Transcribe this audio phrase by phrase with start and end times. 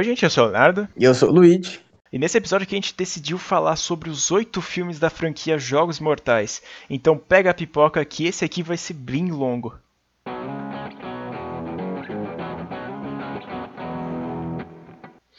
[0.00, 0.88] Oi, gente, eu sou o Leonardo.
[0.96, 1.78] E eu sou o Luigi.
[2.10, 6.00] E nesse episódio aqui a gente decidiu falar sobre os oito filmes da franquia Jogos
[6.00, 6.62] Mortais.
[6.88, 9.78] Então pega a pipoca que esse aqui vai ser bem longo.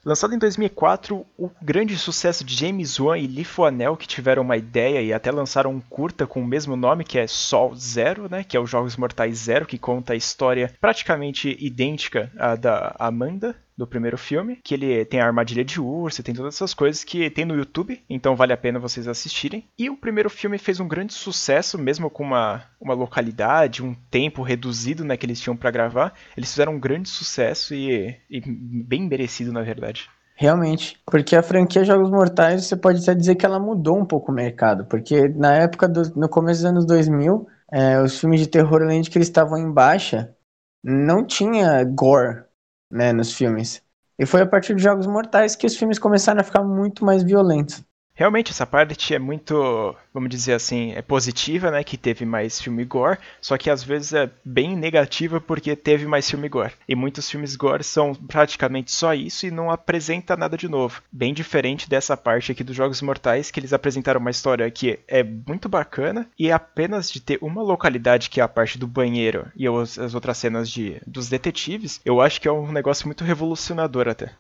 [0.04, 4.58] Lançado em 2004, o grande sucesso de James Wan e Lee Fuanel, que tiveram uma
[4.58, 8.44] ideia e até lançaram um curta com o mesmo nome, que é Sol Zero, né,
[8.44, 13.56] que é o Jogos Mortais Zero, que conta a história praticamente idêntica à da Amanda,
[13.78, 17.30] do primeiro filme, que ele tem a armadilha de urso, tem todas essas coisas que
[17.30, 19.68] tem no YouTube, então vale a pena vocês assistirem.
[19.78, 24.44] E o primeiro filme fez um grande sucesso, mesmo com uma, uma localidade, um tempo
[24.44, 26.14] reduzido né, que eles tinham para gravar.
[26.36, 30.10] Eles fizeram um grande sucesso e, e bem merecido, na verdade.
[30.36, 34.32] Realmente, porque a franquia Jogos Mortais, você pode até dizer que ela mudou um pouco
[34.32, 38.48] o mercado, porque na época, do, no começo dos anos 2000, é, os filmes de
[38.48, 40.36] terror, além de que eles estavam em baixa,
[40.84, 42.44] não tinha gore,
[42.92, 43.82] né, nos filmes.
[44.20, 47.24] E foi a partir de Jogos Mortais que os filmes começaram a ficar muito mais
[47.24, 47.84] violentos.
[48.22, 51.84] Realmente, essa parte é muito, vamos dizer assim, é positiva, né?
[51.84, 56.30] Que teve mais filme gore, só que às vezes é bem negativa porque teve mais
[56.30, 56.74] filme gore.
[56.88, 61.02] E muitos filmes gore são praticamente só isso e não apresenta nada de novo.
[61.12, 65.24] Bem diferente dessa parte aqui dos Jogos Mortais, que eles apresentaram uma história que é
[65.24, 69.66] muito bacana e apenas de ter uma localidade que é a parte do banheiro e
[69.68, 74.32] as outras cenas de, dos detetives, eu acho que é um negócio muito revolucionador até.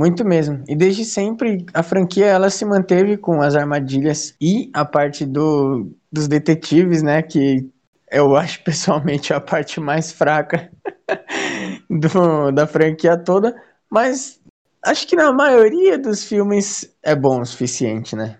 [0.00, 0.64] Muito mesmo.
[0.66, 5.92] E desde sempre a franquia ela se manteve com as armadilhas e a parte do,
[6.10, 7.20] dos detetives, né?
[7.20, 7.68] Que
[8.10, 10.70] eu acho pessoalmente a parte mais fraca
[11.90, 13.54] do, da franquia toda.
[13.90, 14.40] Mas
[14.82, 18.38] acho que na maioria dos filmes é bom o suficiente, né?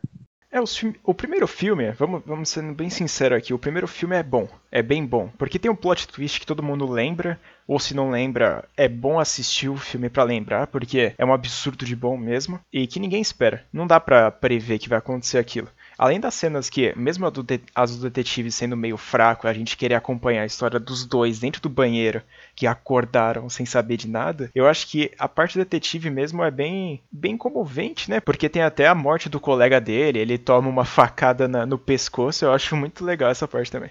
[0.52, 0.58] É,
[1.04, 4.82] o primeiro filme, vamos, vamos sendo bem sincero aqui, o primeiro filme é bom, é
[4.82, 7.38] bem bom, porque tem um plot twist que todo mundo lembra,
[7.70, 11.84] ou se não lembra, é bom assistir o filme para lembrar, porque é um absurdo
[11.84, 13.64] de bom mesmo, e que ninguém espera.
[13.72, 15.68] Não dá pra prever que vai acontecer aquilo.
[15.96, 19.94] Além das cenas que, mesmo do as do detetive sendo meio fraco, a gente querer
[19.94, 22.22] acompanhar a história dos dois dentro do banheiro,
[22.56, 26.50] que acordaram sem saber de nada, eu acho que a parte do detetive mesmo é
[26.50, 28.18] bem, bem comovente, né?
[28.18, 32.44] Porque tem até a morte do colega dele, ele toma uma facada na, no pescoço,
[32.44, 33.90] eu acho muito legal essa parte também.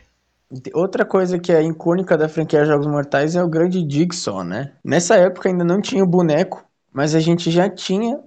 [0.74, 4.74] Outra coisa que é icônica da franquia Jogos Mortais é o grande Jigsaw, né?
[4.84, 8.20] Nessa época ainda não tinha o boneco, mas a gente já tinha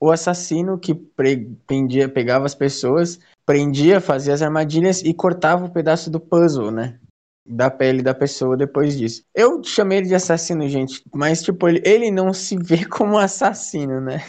[0.00, 5.70] o assassino que prendia, pegava as pessoas, prendia, fazia as armadilhas e cortava o um
[5.70, 7.00] pedaço do puzzle, né?
[7.44, 9.24] Da pele da pessoa depois disso.
[9.34, 14.00] Eu chamei ele de assassino, gente, mas tipo, ele, ele não se vê como assassino,
[14.00, 14.22] né?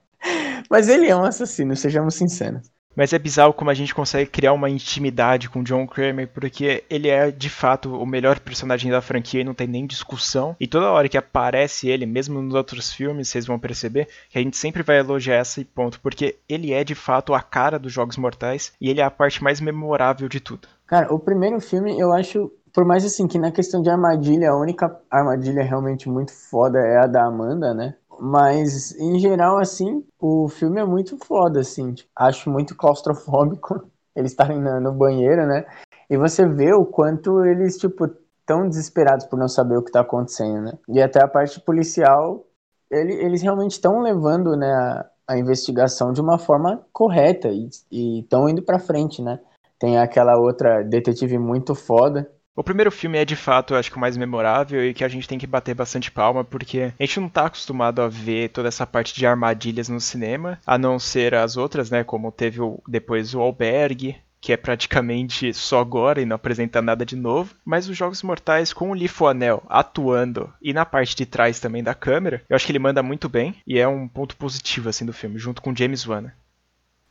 [0.70, 2.70] mas ele é um assassino, sejamos sinceros.
[2.94, 7.08] Mas é bizarro como a gente consegue criar uma intimidade com John Kramer, porque ele
[7.08, 10.56] é de fato o melhor personagem da franquia e não tem nem discussão.
[10.60, 14.42] E toda hora que aparece ele, mesmo nos outros filmes, vocês vão perceber que a
[14.42, 18.16] gente sempre vai elogiar esse ponto, porque ele é de fato a cara dos Jogos
[18.16, 20.68] Mortais e ele é a parte mais memorável de tudo.
[20.86, 24.56] Cara, o primeiro filme eu acho por mais assim que na questão de armadilha, a
[24.56, 27.94] única armadilha realmente muito foda é a da Amanda, né?
[28.20, 31.94] Mas, em geral, assim, o filme é muito foda, assim.
[32.14, 35.64] Acho muito claustrofóbico eles estarem no banheiro, né?
[36.08, 38.08] E você vê o quanto eles, tipo,
[38.44, 40.72] tão desesperados por não saber o que tá acontecendo, né?
[40.88, 42.46] E até a parte policial,
[42.90, 48.48] ele, eles realmente estão levando, né, a, a, investigação de uma forma correta e estão
[48.48, 49.40] indo pra frente, né?
[49.78, 53.96] Tem aquela outra detetive muito foda, o primeiro filme é de fato, eu acho que
[53.96, 57.20] o mais memorável e que a gente tem que bater bastante palma, porque a gente
[57.20, 61.34] não tá acostumado a ver toda essa parte de armadilhas no cinema, a não ser
[61.34, 62.04] as outras, né?
[62.04, 67.06] Como teve o, depois o Albergue, que é praticamente só agora e não apresenta nada
[67.06, 67.54] de novo.
[67.64, 71.94] Mas os Jogos Mortais, com o Lifoanel atuando e na parte de trás também da
[71.94, 75.12] câmera, eu acho que ele manda muito bem e é um ponto positivo assim do
[75.12, 76.32] filme, junto com James Wan.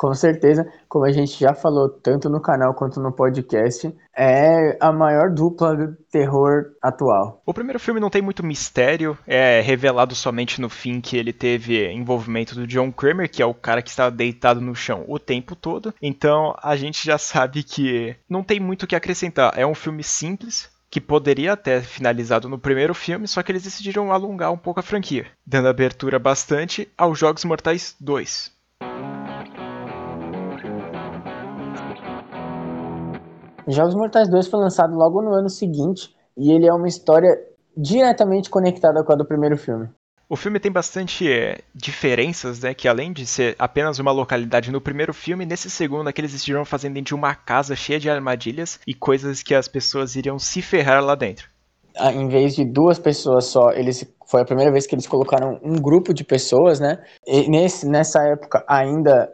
[0.02, 4.92] Com certeza, como a gente já falou tanto no canal quanto no podcast, é a
[4.92, 7.40] maior dupla do terror atual.
[7.46, 11.88] O primeiro filme não tem muito mistério, é revelado somente no fim que ele teve
[11.92, 15.56] envolvimento do John Kramer, que é o cara que estava deitado no chão o tempo
[15.56, 15.94] todo.
[16.02, 19.54] Então a gente já sabe que não tem muito o que acrescentar.
[19.56, 24.12] É um filme simples, que poderia ter finalizado no primeiro filme, só que eles decidiram
[24.12, 28.60] alongar um pouco a franquia, dando abertura bastante aos Jogos Mortais 2.
[33.72, 37.30] Jogos Mortais 2 foi lançado logo no ano seguinte e ele é uma história
[37.76, 39.90] diretamente conectada com a do primeiro filme.
[40.28, 42.74] O filme tem bastante é, diferenças, né?
[42.74, 46.64] Que além de ser apenas uma localidade no primeiro filme, nesse segundo aqui eles estiveram
[46.64, 50.62] fazendo dentro de uma casa cheia de armadilhas e coisas que as pessoas iriam se
[50.62, 51.50] ferrar lá dentro.
[51.98, 55.60] Ah, em vez de duas pessoas só, eles Foi a primeira vez que eles colocaram
[55.62, 57.04] um grupo de pessoas, né?
[57.28, 59.30] E nesse, nessa época, ainda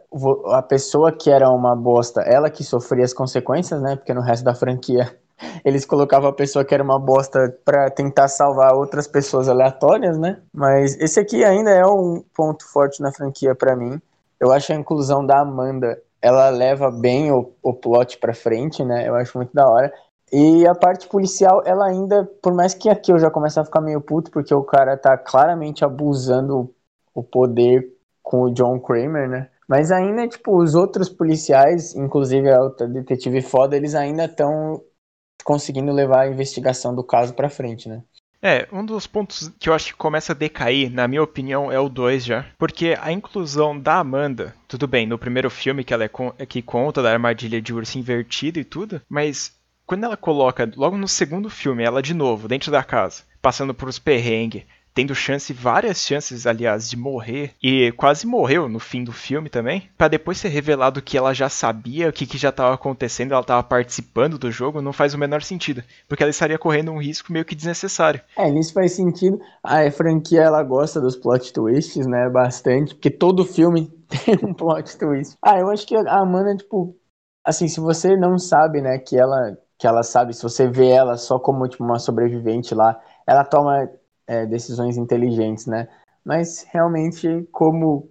[0.46, 3.94] a pessoa que era uma bosta, ela que sofria as consequências, né?
[3.94, 5.16] Porque no resto da franquia
[5.64, 10.40] eles colocavam a pessoa que era uma bosta para tentar salvar outras pessoas aleatórias, né?
[10.52, 14.00] Mas esse aqui ainda é um ponto forte na franquia para mim.
[14.40, 19.08] Eu acho a inclusão da Amanda, ela leva bem o, o plot para frente, né?
[19.08, 19.92] Eu acho muito da hora.
[20.32, 23.80] E a parte policial, ela ainda, por mais que aqui eu já comece a ficar
[23.80, 26.74] meio puto, porque o cara tá claramente abusando
[27.14, 27.88] o poder
[28.22, 29.48] com o John Kramer, né?
[29.66, 34.82] Mas ainda, tipo, os outros policiais, inclusive a detetive foda, eles ainda estão
[35.44, 38.02] conseguindo levar a investigação do caso para frente, né?
[38.40, 41.80] É, um dos pontos que eu acho que começa a decair, na minha opinião, é
[41.80, 42.46] o 2 já.
[42.56, 46.62] Porque a inclusão da Amanda, tudo bem, no primeiro filme que ela é, é que
[46.62, 49.57] conta da armadilha de urso invertido e tudo, mas
[49.88, 53.88] quando ela coloca, logo no segundo filme, ela de novo, dentro da casa, passando por
[53.88, 59.12] os perrengues, tendo chance, várias chances, aliás, de morrer, e quase morreu no fim do
[59.12, 62.74] filme também, para depois ser revelado que ela já sabia o que, que já estava
[62.74, 66.92] acontecendo, ela estava participando do jogo, não faz o menor sentido, porque ela estaria correndo
[66.92, 68.20] um risco meio que desnecessário.
[68.36, 69.40] É, nisso faz sentido.
[69.62, 73.90] A franquia ela gosta dos plot twists, né, bastante, porque todo filme
[74.26, 75.34] tem um plot twist.
[75.40, 76.94] Ah, eu acho que a Amanda, tipo,
[77.42, 81.16] assim, se você não sabe, né, que ela que ela sabe, se você vê ela
[81.16, 83.88] só como tipo, uma sobrevivente lá, ela toma
[84.26, 85.88] é, decisões inteligentes, né?
[86.24, 88.10] Mas realmente, como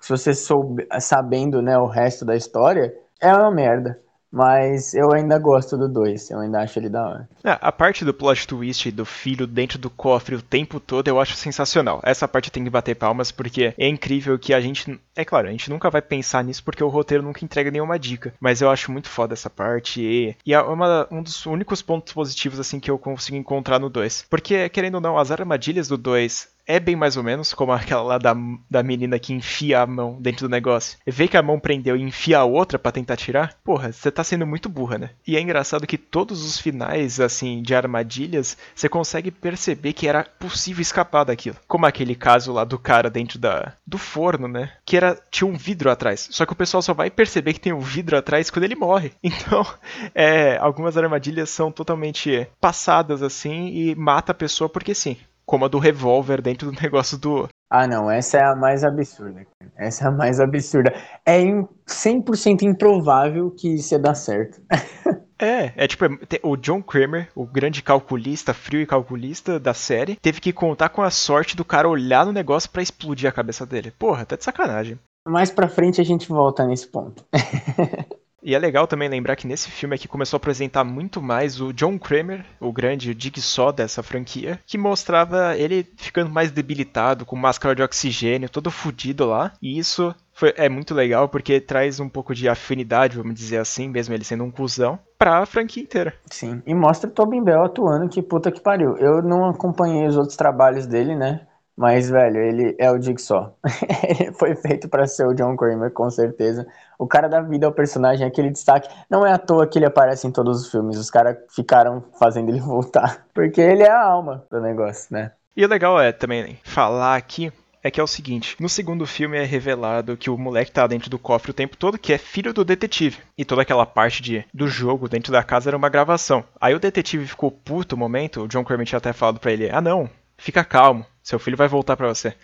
[0.00, 4.00] se você soube, sabendo né, o resto da história, é uma merda.
[4.32, 7.28] Mas eu ainda gosto do 2, eu ainda acho ele da hora.
[7.44, 11.20] É, a parte do plot twist do filho dentro do cofre o tempo todo eu
[11.20, 12.00] acho sensacional.
[12.02, 14.98] Essa parte tem que bater palmas porque é incrível que a gente.
[15.14, 18.34] É claro, a gente nunca vai pensar nisso porque o roteiro nunca entrega nenhuma dica.
[18.40, 22.12] Mas eu acho muito foda essa parte e, e é uma, um dos únicos pontos
[22.12, 24.26] positivos assim que eu consigo encontrar no 2.
[24.30, 28.02] Porque, querendo ou não, as armadilhas do 2 é bem mais ou menos como aquela
[28.02, 28.34] lá da,
[28.70, 30.98] da menina que enfia a mão dentro do negócio.
[31.06, 33.56] Vê que a mão prendeu e enfia a outra para tentar tirar?
[33.64, 35.10] Porra, você tá sendo muito burra, né?
[35.26, 40.24] E é engraçado que todos os finais, assim, de armadilhas, você consegue perceber que era
[40.24, 41.56] possível escapar daquilo.
[41.66, 44.72] Como aquele caso lá do cara dentro da do forno, né?
[44.84, 46.28] Que era tinha um vidro atrás.
[46.30, 49.12] Só que o pessoal só vai perceber que tem um vidro atrás quando ele morre.
[49.42, 49.66] Então,
[50.14, 55.68] é, algumas armadilhas são totalmente passadas assim e mata a pessoa porque sim como a
[55.68, 57.48] do revólver dentro do negócio do.
[57.70, 59.46] Ah, não, essa é a mais absurda.
[59.76, 60.94] Essa é a mais absurda.
[61.24, 61.40] É
[61.86, 64.60] 100% improvável que isso ia dar certo.
[65.42, 66.04] É, é tipo,
[66.44, 71.02] o John Kramer, o grande calculista, frio e calculista da série, teve que contar com
[71.02, 73.90] a sorte do cara olhar no negócio para explodir a cabeça dele.
[73.90, 74.96] Porra, tá de sacanagem.
[75.26, 77.24] Mais pra frente a gente volta nesse ponto.
[78.42, 81.72] E é legal também lembrar que nesse filme aqui começou a apresentar muito mais o
[81.72, 87.74] John Kramer, o grande Jigsaw dessa franquia, que mostrava ele ficando mais debilitado, com máscara
[87.74, 89.52] de oxigênio, todo fudido lá.
[89.62, 93.88] E isso foi, é muito legal porque traz um pouco de afinidade, vamos dizer assim,
[93.88, 96.14] mesmo ele sendo um cuzão, pra franquia inteira.
[96.26, 98.96] Sim, e mostra o Tobin Bell atuando, que puta que pariu.
[98.96, 101.46] Eu não acompanhei os outros trabalhos dele, né?
[101.76, 103.56] Mas, velho, ele é o Jigsaw.
[104.20, 106.66] ele foi feito para ser o John Kramer, com certeza.
[106.98, 108.88] O cara da vida é o personagem, aquele destaque.
[109.08, 110.98] Não é à toa que ele aparece em todos os filmes.
[110.98, 113.26] Os caras ficaram fazendo ele voltar.
[113.34, 115.32] Porque ele é a alma do negócio, né?
[115.56, 117.52] E o legal é também falar aqui
[117.82, 121.10] é que é o seguinte: no segundo filme é revelado que o moleque tá dentro
[121.10, 123.18] do cofre o tempo todo, que é filho do detetive.
[123.36, 126.44] E toda aquela parte de, do jogo dentro da casa era uma gravação.
[126.60, 129.80] Aí o detetive ficou puto o momento, o John tinha até falado pra ele: ah
[129.80, 132.34] não, fica calmo, seu filho vai voltar para você.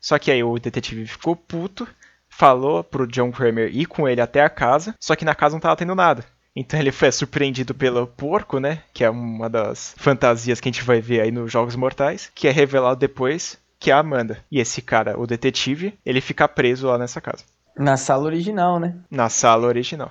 [0.00, 1.88] Só que aí o detetive ficou puto,
[2.28, 5.60] falou pro John Kramer ir com ele até a casa, só que na casa não
[5.60, 6.24] tava tendo nada.
[6.56, 8.82] Então ele foi surpreendido pelo porco, né?
[8.92, 12.46] Que é uma das fantasias que a gente vai ver aí nos Jogos Mortais, que
[12.46, 14.38] é revelado depois que é a Amanda.
[14.50, 17.44] E esse cara, o detetive, ele fica preso lá nessa casa.
[17.76, 18.94] Na sala original, né?
[19.10, 20.10] Na sala original.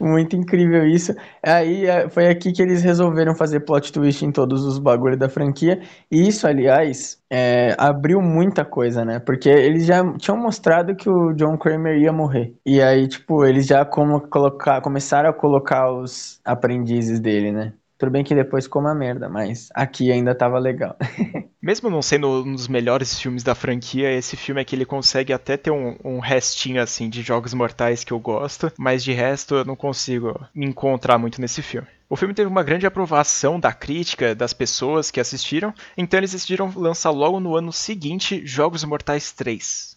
[0.00, 1.14] Muito incrível isso.
[1.42, 5.28] Aí é, foi aqui que eles resolveram fazer plot twist em todos os bagulhos da
[5.28, 5.82] franquia.
[6.10, 9.18] E isso, aliás, é, abriu muita coisa, né?
[9.18, 12.56] Porque eles já tinham mostrado que o John Kramer ia morrer.
[12.64, 17.74] E aí, tipo, eles já como colocar, começaram a colocar os aprendizes dele, né?
[18.00, 20.96] Tudo bem que depois ficou uma merda, mas aqui ainda tava legal.
[21.60, 25.34] Mesmo não sendo um dos melhores filmes da franquia, esse filme é que ele consegue
[25.34, 29.56] até ter um, um, restinho assim de jogos mortais que eu gosto, mas de resto
[29.56, 31.86] eu não consigo me encontrar muito nesse filme.
[32.08, 36.72] O filme teve uma grande aprovação da crítica, das pessoas que assistiram, então eles decidiram
[36.74, 39.94] lançar logo no ano seguinte Jogos Mortais 3.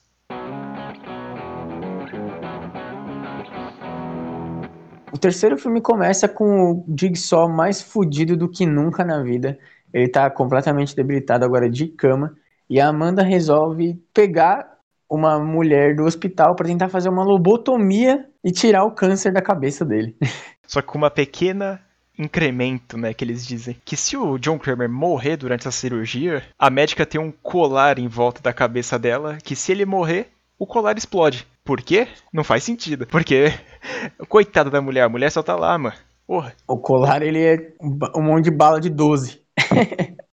[5.13, 9.59] O terceiro filme começa com o Jigsaw mais fudido do que nunca na vida.
[9.93, 12.35] Ele tá completamente debilitado agora de cama.
[12.67, 18.51] E a Amanda resolve pegar uma mulher do hospital para tentar fazer uma lobotomia e
[18.51, 20.17] tirar o câncer da cabeça dele.
[20.65, 21.79] Só com uma pequena
[22.17, 23.77] incremento, né, que eles dizem.
[23.85, 28.07] Que se o John Kramer morrer durante a cirurgia, a médica tem um colar em
[28.07, 31.45] volta da cabeça dela, que se ele morrer, o colar explode.
[31.63, 32.07] Por quê?
[32.31, 33.07] Não faz sentido.
[33.07, 33.45] Porque,
[34.27, 35.95] coitada da mulher, a mulher só tá lá, mano.
[36.27, 36.53] Porra.
[36.67, 37.73] O colar, ele é
[38.15, 39.41] um monte de bala de 12.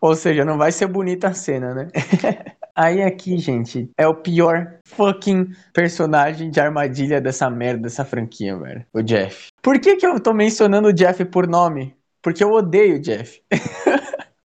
[0.00, 1.88] Ou seja, não vai ser bonita a cena, né?
[2.76, 8.84] Aí aqui, gente, é o pior fucking personagem de armadilha dessa merda, dessa franquia, velho.
[8.92, 9.48] O Jeff.
[9.62, 11.94] Por que que eu tô mencionando o Jeff por nome?
[12.20, 13.40] Porque eu odeio o Jeff.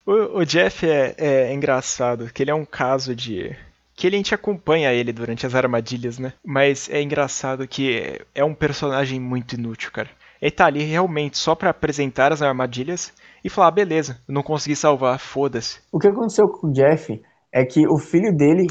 [0.05, 3.55] o, o, Jeff é, é engraçado, que ele é um caso de
[3.99, 6.31] que ele, a gente acompanha ele durante as armadilhas, né?
[6.41, 10.07] Mas é engraçado que é um personagem muito inútil, cara.
[10.41, 13.11] Ele tá ali realmente só para apresentar as armadilhas
[13.43, 15.81] e falar, ah, beleza, não consegui salvar, foda-se.
[15.91, 18.67] O que aconteceu com o Jeff é que o filho dele,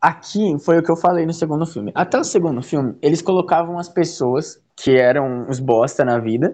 [0.00, 1.92] aqui foi o que eu falei no segundo filme.
[1.94, 6.48] Até o segundo filme, eles colocavam as pessoas que eram os bosta na vida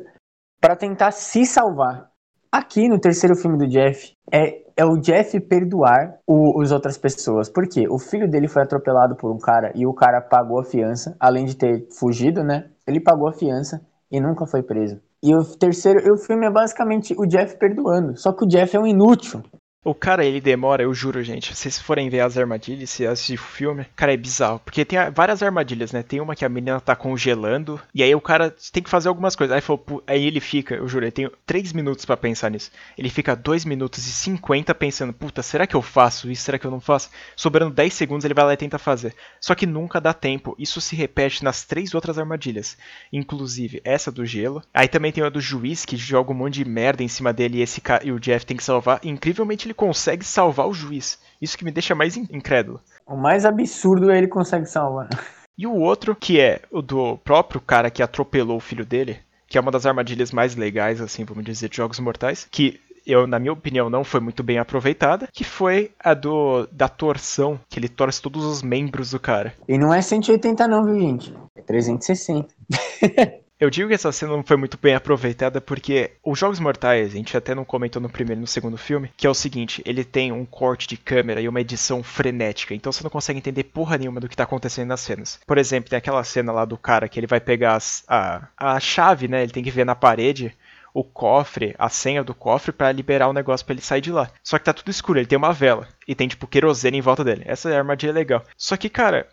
[0.60, 2.10] para tentar se salvar.
[2.50, 7.50] Aqui no terceiro filme do Jeff, é, é o Jeff perdoar o, os outras pessoas.
[7.50, 7.86] Por quê?
[7.90, 11.44] O filho dele foi atropelado por um cara e o cara pagou a fiança, além
[11.44, 12.70] de ter fugido, né?
[12.86, 14.98] Ele pagou a fiança e nunca foi preso.
[15.22, 18.16] E o terceiro, o filme é basicamente o Jeff perdoando.
[18.16, 19.42] Só que o Jeff é um inútil.
[19.85, 21.54] O cara, ele demora, eu juro, gente.
[21.54, 24.58] Se vocês forem ver as armadilhas, se assistir o filme, cara, é bizarro.
[24.58, 26.02] Porque tem várias armadilhas, né?
[26.02, 29.37] Tem uma que a menina tá congelando, e aí o cara tem que fazer algumas
[29.37, 29.54] coisas.
[29.54, 32.73] Aí, falou, aí ele fica, eu juro, ele tem 3 minutos para pensar nisso.
[32.99, 36.42] Ele fica 2 minutos e 50 pensando, puta, será que eu faço isso?
[36.42, 37.08] Será que eu não faço?
[37.37, 39.14] Sobrando 10 segundos, ele vai lá e tenta fazer.
[39.40, 40.56] Só que nunca dá tempo.
[40.58, 42.76] Isso se repete nas três outras armadilhas.
[43.12, 44.61] Inclusive, essa do gelo.
[44.75, 47.58] Aí também tem a do juiz, que joga um monte de merda em cima dele
[47.58, 48.99] e, esse e o Jeff tem que salvar.
[49.04, 51.18] Incrivelmente, ele consegue salvar o juiz.
[51.40, 52.80] Isso que me deixa mais incrédulo.
[53.06, 55.08] O mais absurdo é ele consegue salvar.
[55.56, 59.58] E o outro, que é o do próprio cara que atropelou o filho dele, que
[59.58, 63.38] é uma das armadilhas mais legais, assim, vamos dizer, de Jogos Mortais, que eu, na
[63.38, 67.88] minha opinião, não foi muito bem aproveitada, que foi a do da torção, que ele
[67.88, 69.54] torce todos os membros do cara.
[69.66, 71.34] E não é 180 não, viu, gente?
[71.56, 72.48] É 360.
[73.60, 77.16] Eu digo que essa cena não foi muito bem aproveitada porque os Jogos Mortais, a
[77.16, 80.04] gente até não comentou no primeiro e no segundo filme, que é o seguinte, ele
[80.04, 83.98] tem um corte de câmera e uma edição frenética, então você não consegue entender porra
[83.98, 85.40] nenhuma do que tá acontecendo nas cenas.
[85.44, 88.78] Por exemplo, tem aquela cena lá do cara que ele vai pegar as, a, a
[88.78, 90.54] chave, né, ele tem que ver na parede
[90.94, 94.30] o cofre, a senha do cofre para liberar o negócio para ele sair de lá.
[94.42, 97.24] Só que tá tudo escuro, ele tem uma vela e tem tipo querosene em volta
[97.24, 97.42] dele.
[97.44, 98.44] Essa é armadilha legal.
[98.56, 99.28] Só que, cara,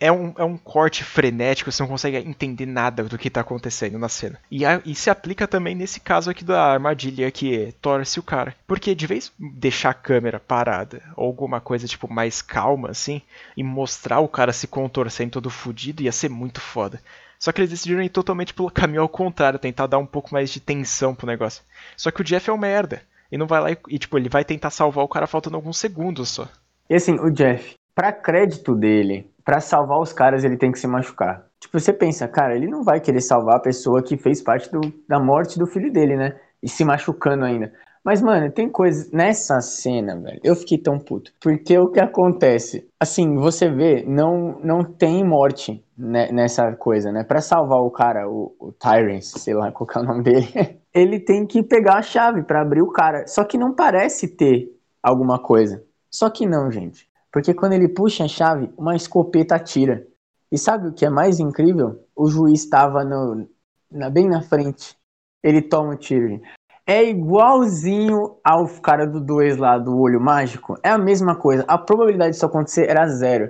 [0.00, 3.98] é um, é um corte frenético, você não consegue entender nada do que está acontecendo
[3.98, 4.40] na cena.
[4.50, 8.56] E, a, e, se aplica também nesse caso aqui da armadilha que torce o cara.
[8.66, 13.20] Porque de vez deixar a câmera parada, ou alguma coisa tipo mais calma assim,
[13.54, 17.00] e mostrar o cara se contorcendo todo fudido, ia ser muito foda.
[17.38, 20.50] Só que eles decidiram ir totalmente pelo caminho ao contrário, tentar dar um pouco mais
[20.50, 21.62] de tensão pro negócio.
[21.94, 23.02] Só que o Jeff é um merda.
[23.30, 25.78] E não vai lá e, e tipo, ele vai tentar salvar o cara faltando alguns
[25.78, 26.48] segundos só.
[26.88, 30.86] E assim, o Jeff, para crédito dele, para salvar os caras ele tem que se
[30.86, 31.46] machucar.
[31.58, 34.80] Tipo, você pensa, cara, ele não vai querer salvar a pessoa que fez parte do,
[35.08, 36.38] da morte do filho dele, né?
[36.62, 37.72] E se machucando ainda.
[38.04, 39.10] Mas, mano, tem coisas.
[39.12, 41.32] Nessa cena, velho, eu fiquei tão puto.
[41.40, 42.88] Porque o que acontece?
[42.98, 47.24] Assim, você vê, não, não tem morte né, nessa coisa, né?
[47.24, 50.48] Pra salvar o cara, o, o Tyrants, sei lá qual é o nome dele,
[50.94, 53.26] ele tem que pegar a chave para abrir o cara.
[53.26, 54.70] Só que não parece ter
[55.02, 55.84] alguma coisa.
[56.10, 57.09] Só que não, gente.
[57.32, 60.06] Porque quando ele puxa a chave, uma escopeta atira.
[60.50, 62.04] E sabe o que é mais incrível?
[62.14, 64.96] O juiz estava na, bem na frente.
[65.42, 66.40] Ele toma o tiro.
[66.86, 70.76] É igualzinho ao cara do 2 lá, do olho mágico.
[70.82, 71.64] É a mesma coisa.
[71.68, 73.48] A probabilidade disso acontecer era zero.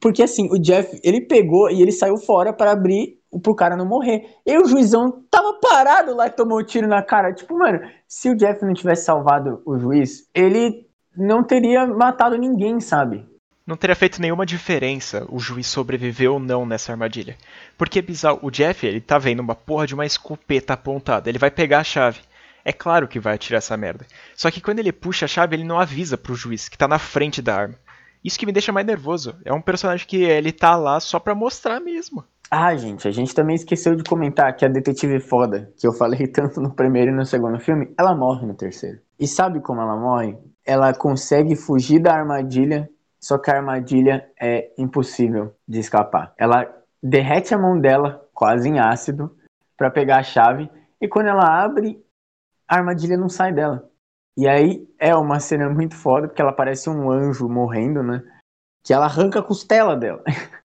[0.00, 3.86] Porque assim, o Jeff, ele pegou e ele saiu fora para abrir pro cara não
[3.86, 4.36] morrer.
[4.46, 7.32] E o juizão tava parado lá e tomou o um tiro na cara.
[7.32, 12.80] Tipo, mano, se o Jeff não tivesse salvado o juiz, ele não teria matado ninguém,
[12.80, 13.26] sabe?
[13.66, 17.36] Não teria feito nenhuma diferença o juiz sobreviver ou não nessa armadilha.
[17.78, 21.50] Porque bizarro, o Jeff, ele tá vendo uma porra de uma escopeta apontada, ele vai
[21.50, 22.20] pegar a chave.
[22.64, 24.06] É claro que vai atirar essa merda.
[24.34, 26.98] Só que quando ele puxa a chave, ele não avisa pro juiz que tá na
[26.98, 27.74] frente da arma.
[28.24, 29.34] Isso que me deixa mais nervoso.
[29.44, 32.24] É um personagem que ele tá lá só pra mostrar mesmo.
[32.50, 36.26] Ah, gente, a gente também esqueceu de comentar que a detetive foda, que eu falei
[36.28, 38.98] tanto no primeiro e no segundo filme, ela morre no terceiro.
[39.18, 40.36] E sabe como ela morre?
[40.64, 42.88] Ela consegue fugir da armadilha,
[43.18, 46.32] só que a armadilha é impossível de escapar.
[46.38, 46.66] Ela
[47.02, 49.36] derrete a mão dela, quase em ácido,
[49.76, 52.04] para pegar a chave, e quando ela abre,
[52.68, 53.88] a armadilha não sai dela.
[54.36, 58.22] E aí é uma cena muito foda, porque ela parece um anjo morrendo, né?
[58.82, 60.22] Que ela arranca a costela dela.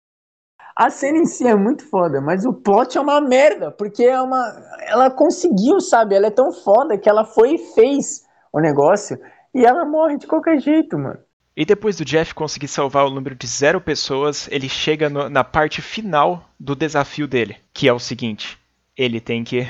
[0.76, 4.20] A cena em si é muito foda, mas o plot é uma merda, porque é
[4.20, 4.60] uma.
[4.88, 6.16] Ela conseguiu, sabe?
[6.16, 9.20] Ela é tão foda que ela foi e fez o negócio
[9.54, 11.20] e ela morre de qualquer jeito, mano.
[11.56, 15.44] E depois do Jeff conseguir salvar o número de zero pessoas, ele chega no, na
[15.44, 18.58] parte final do desafio dele, que é o seguinte:
[18.98, 19.68] ele tem que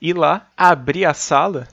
[0.00, 1.66] ir lá, abrir a sala,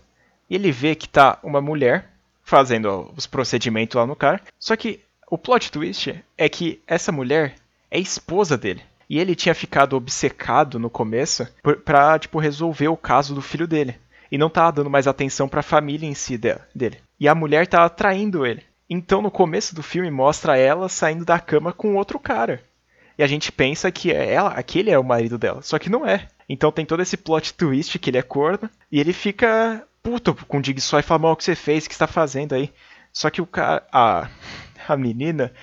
[0.50, 2.10] e ele vê que tá uma mulher
[2.44, 4.42] fazendo os procedimentos lá no cara.
[4.60, 5.00] Só que
[5.30, 7.56] o plot twist é que essa mulher
[7.90, 8.82] é esposa dele.
[9.10, 11.48] E ele tinha ficado obcecado no começo
[11.86, 13.96] pra, tipo, resolver o caso do filho dele.
[14.32, 16.98] E não tava dando mais atenção pra família em si dele.
[17.22, 18.64] E a mulher tava traindo ele.
[18.90, 22.64] Então, no começo do filme, mostra ela saindo da cama com outro cara.
[23.16, 25.62] E a gente pensa que é ela, aquele é o marido dela.
[25.62, 26.28] Só que não é.
[26.50, 28.68] Então tem todo esse plot twist que ele é corno.
[28.92, 31.86] E ele fica puto com o Dig só e fala, mal o que você fez,
[31.86, 32.74] o que está fazendo aí?
[33.14, 33.86] Só que o cara.
[33.92, 34.28] A,
[34.88, 35.54] a menina,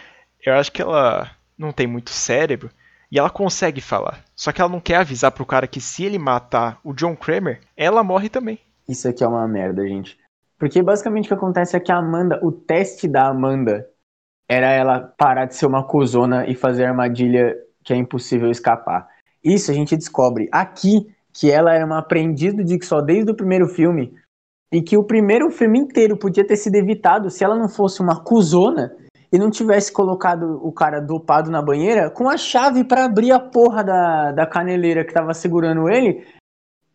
[0.46, 2.70] eu acho que ela não tem muito cérebro
[3.10, 4.24] e ela consegue falar.
[4.36, 7.58] Só que ela não quer avisar pro cara que se ele matar o John Kramer,
[7.76, 8.60] ela morre também.
[8.88, 10.16] Isso aqui é uma merda, gente.
[10.58, 13.88] Porque basicamente o que acontece é que a Amanda, o teste da Amanda
[14.48, 19.08] era ela parar de ser uma cuzona e fazer armadilha que é impossível escapar.
[19.42, 23.36] Isso a gente descobre aqui que ela era uma aprendiz do Dick só desde o
[23.36, 24.12] primeiro filme
[24.72, 28.22] e que o primeiro filme inteiro podia ter sido evitado se ela não fosse uma
[28.22, 28.94] cuzona
[29.30, 33.38] e não tivesse colocado o cara dopado na banheira com a chave para abrir a
[33.38, 36.26] porra da, da caneleira que tava segurando ele.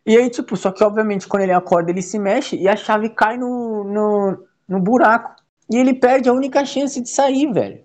[0.06, 3.10] E aí, tipo, só que obviamente quando ele acorda ele se mexe e a chave
[3.10, 5.34] cai no, no, no buraco.
[5.70, 7.82] E ele perde a única chance de sair, velho.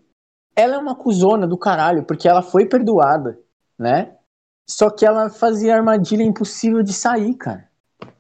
[0.56, 3.40] Ela é uma cuzona do caralho, porque ela foi perdoada,
[3.78, 4.16] né?
[4.68, 7.70] Só que ela fazia armadilha impossível de sair, cara.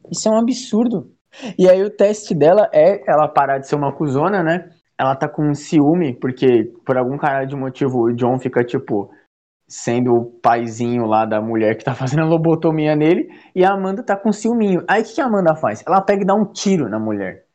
[0.09, 1.11] Isso é um absurdo.
[1.57, 4.69] E aí o teste dela é ela parar de ser uma cuzona, né?
[4.99, 9.09] ela tá com ciúme, porque por algum cara de motivo o John fica, tipo,
[9.69, 14.03] sendo o paizinho lá da mulher que tá fazendo a lobotomia nele, e a Amanda
[14.03, 14.83] tá com ciúminho.
[14.87, 15.83] Aí o que, que a Amanda faz?
[15.87, 17.45] Ela pega e dá um tiro na mulher.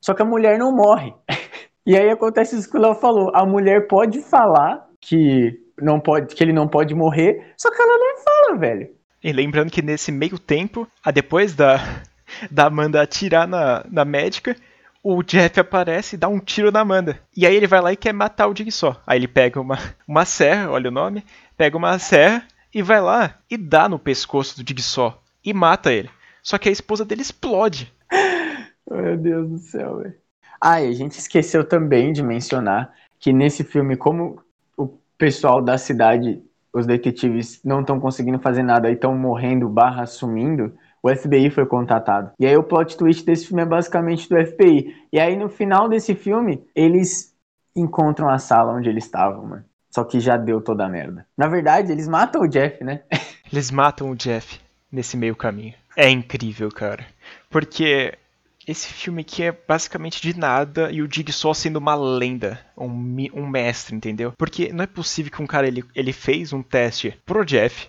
[0.00, 1.14] Só que a mulher não morre.
[1.86, 3.32] e aí acontece isso que o Léo falou.
[3.34, 7.98] A mulher pode falar que não pode, que ele não pode morrer, só que ela
[7.98, 8.88] não fala, velho.
[9.22, 11.78] E lembrando que nesse meio tempo, a depois da,
[12.50, 14.56] da Amanda atirar na, na médica,
[15.02, 17.18] o Jeff aparece e dá um tiro na Amanda.
[17.36, 18.96] E aí ele vai lá e quer matar o Jigsaw.
[19.06, 21.24] Aí ele pega uma, uma serra, olha o nome,
[21.62, 22.42] pega uma serra
[22.74, 26.10] e vai lá e dá no pescoço do Jigsaw e mata ele.
[26.42, 27.94] Só que a esposa dele explode.
[28.90, 30.14] Meu Deus do céu, velho.
[30.60, 34.42] Ah, e a gente esqueceu também de mencionar que nesse filme, como
[34.76, 40.04] o pessoal da cidade, os detetives, não estão conseguindo fazer nada e estão morrendo barra
[40.04, 42.32] sumindo, o FBI foi contatado.
[42.40, 44.96] E aí o plot twist desse filme é basicamente do FBI.
[45.12, 47.32] E aí no final desse filme, eles
[47.76, 49.71] encontram a sala onde eles estavam, mano.
[49.92, 51.26] Só que já deu toda a merda.
[51.36, 53.02] Na verdade, eles matam o Jeff, né?
[53.52, 54.58] Eles matam o Jeff
[54.90, 55.74] nesse meio caminho.
[55.94, 57.04] É incrível, cara.
[57.50, 58.16] Porque
[58.66, 62.88] esse filme aqui é basicamente de nada e o Dig só sendo uma lenda, um,
[63.34, 64.32] um mestre, entendeu?
[64.38, 67.88] Porque não é possível que um cara ele, ele fez um teste pro Jeff,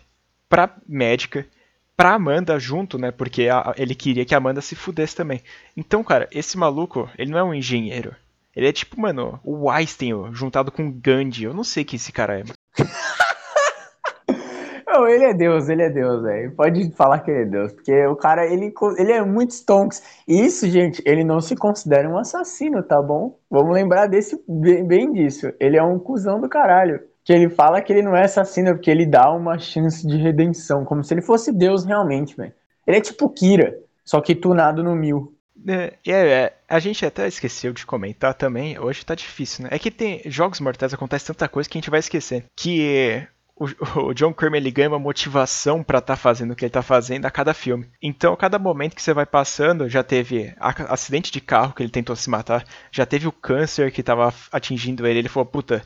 [0.50, 1.48] pra médica,
[1.96, 3.12] pra Amanda junto, né?
[3.12, 5.42] Porque a, ele queria que a Amanda se fudesse também.
[5.78, 8.14] Então, cara, esse maluco, ele não é um engenheiro.
[8.56, 11.46] Ele é tipo, mano, o Einstein ó, juntado com o Gandhi.
[11.46, 12.44] Eu não sei quem esse cara é.
[14.88, 16.56] não, ele é Deus, ele é Deus, velho.
[16.56, 20.04] Pode falar que ele é Deus, porque o cara, ele, ele é muito stonks.
[20.28, 23.40] E isso, gente, ele não se considera um assassino, tá bom?
[23.50, 25.52] Vamos lembrar desse bem, bem disso.
[25.60, 28.92] Ele é um cuzão do caralho que ele fala que ele não é assassino porque
[28.92, 32.54] ele dá uma chance de redenção, como se ele fosse Deus realmente, velho.
[32.86, 35.34] Ele é tipo Kira, só que tunado no mil.
[35.66, 39.70] É, é, é, a gente até esqueceu de comentar também, hoje tá difícil, né?
[39.72, 42.46] É que tem jogos mortais, acontece tanta coisa que a gente vai esquecer.
[42.56, 43.68] Que o,
[44.08, 47.28] o John Kramer ele ganha uma motivação para tá fazendo o que ele tá fazendo
[47.28, 47.88] a cada filme.
[48.02, 51.92] Então, a cada momento que você vai passando, já teve acidente de carro que ele
[51.92, 55.84] tentou se matar, já teve o câncer que tava atingindo ele, ele falou, puta,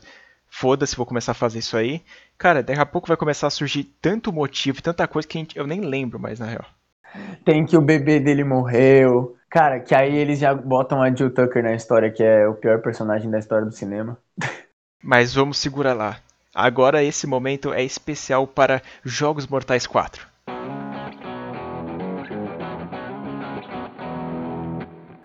[0.48, 2.02] foda-se, vou começar a fazer isso aí.
[2.38, 5.66] Cara, daqui a pouco vai começar a surgir tanto motivo, tanta coisa que gente, eu
[5.66, 6.64] nem lembro mais, na real.
[7.44, 9.37] Tem que o bebê dele morreu.
[9.50, 12.82] Cara, que aí eles já botam a Jill Tucker na história, que é o pior
[12.82, 14.18] personagem da história do cinema.
[15.02, 16.18] Mas vamos segurar lá.
[16.54, 20.26] Agora esse momento é especial para Jogos Mortais 4.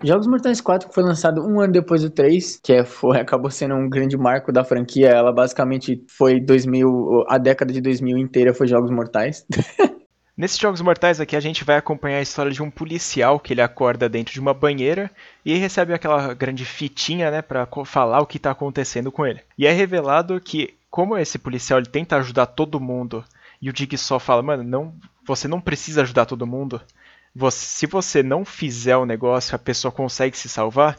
[0.02, 3.50] Jogos Mortais 4, que foi lançado um ano depois do 3, que é, foi, acabou
[3.50, 5.08] sendo um grande marco da franquia.
[5.08, 9.46] Ela basicamente foi 2000, a década de 2000 inteira foi Jogos Mortais.
[10.36, 13.62] Nesses Jogos Mortais aqui a gente vai acompanhar a história de um policial que ele
[13.62, 15.08] acorda dentro de uma banheira
[15.44, 19.40] e recebe aquela grande fitinha, né, para falar o que tá acontecendo com ele.
[19.56, 23.24] E é revelado que como esse policial ele tenta ajudar todo mundo
[23.62, 24.92] e o Dig só fala, mano, não,
[25.24, 26.82] você não precisa ajudar todo mundo.
[27.32, 30.98] Você, se você não fizer o negócio, a pessoa consegue se salvar.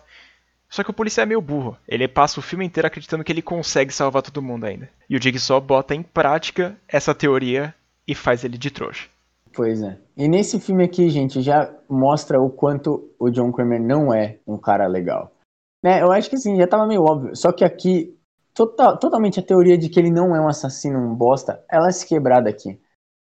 [0.69, 1.77] Só que o policial é meio burro.
[1.89, 4.89] Ele passa o filme inteiro acreditando que ele consegue salvar todo mundo ainda.
[5.09, 7.75] E o Dig só bota em prática essa teoria
[8.07, 9.13] e faz ele de trouxa.
[9.55, 9.97] Pois é.
[10.17, 14.57] E nesse filme aqui, gente, já mostra o quanto o John Kramer não é um
[14.57, 15.31] cara legal.
[15.83, 16.01] Né?
[16.01, 17.35] Eu acho que assim, já tava meio óbvio.
[17.35, 18.17] Só que aqui,
[18.53, 22.05] total, totalmente a teoria de que ele não é um assassino, um bosta, ela se
[22.05, 22.79] quebrada aqui.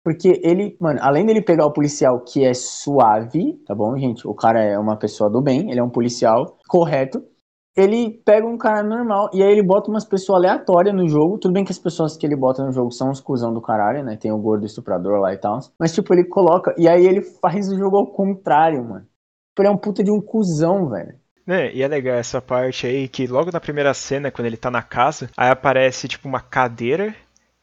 [0.04, 4.28] Porque ele, mano, além dele pegar o policial que é suave, tá bom, gente?
[4.28, 7.24] O cara é uma pessoa do bem, ele é um policial correto
[7.76, 11.38] ele pega um cara normal e aí ele bota umas pessoas aleatórias no jogo.
[11.38, 14.04] Tudo bem que as pessoas que ele bota no jogo são os cuzão do caralho,
[14.04, 14.16] né?
[14.16, 15.60] Tem o gordo estuprador lá e tal.
[15.78, 16.74] Mas, tipo, ele coloca.
[16.78, 19.06] E aí ele faz o jogo ao contrário, mano.
[19.50, 21.16] Tipo, ele é um puta de um cuzão, velho.
[21.48, 24.72] É, e é legal essa parte aí que logo na primeira cena, quando ele tá
[24.72, 27.14] na casa, aí aparece tipo uma cadeira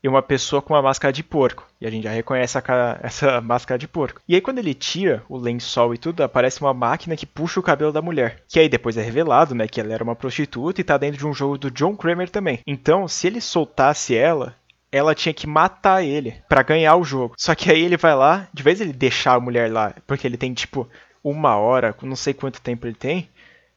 [0.03, 1.67] e uma pessoa com uma máscara de porco.
[1.81, 2.63] E a gente já reconhece a,
[3.03, 4.21] essa máscara de porco.
[4.29, 7.63] E aí quando ele tira o lençol e tudo, aparece uma máquina que puxa o
[7.63, 8.43] cabelo da mulher.
[8.49, 11.27] Que aí depois é revelado, né, que ela era uma prostituta e tá dentro de
[11.27, 12.61] um jogo do John Kramer também.
[12.67, 14.57] Então, se ele soltasse ela,
[14.91, 17.35] ela tinha que matar ele para ganhar o jogo.
[17.39, 20.37] Só que aí ele vai lá, de vez ele deixar a mulher lá, porque ele
[20.37, 20.89] tem tipo
[21.25, 23.29] uma hora, não sei quanto tempo ele tem,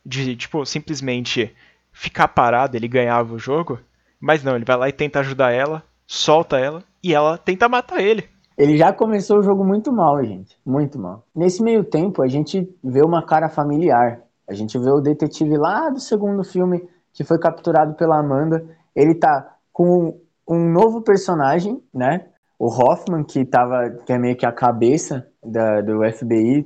[0.06, 1.56] de tipo simplesmente
[1.94, 3.80] ficar parado, ele ganhava o jogo.
[4.20, 8.02] Mas não, ele vai lá e tenta ajudar ela, solta ela e ela tenta matar
[8.02, 8.28] ele.
[8.58, 10.58] Ele já começou o jogo muito mal, gente.
[10.66, 11.26] Muito mal.
[11.36, 14.22] Nesse meio tempo, a gente vê uma cara familiar.
[14.48, 18.66] A gente vê o detetive lá do segundo filme, que foi capturado pela Amanda.
[18.96, 22.28] Ele tá com um novo personagem, né?
[22.58, 26.66] O Hoffman, que, tava, que é meio que a cabeça da, do FBI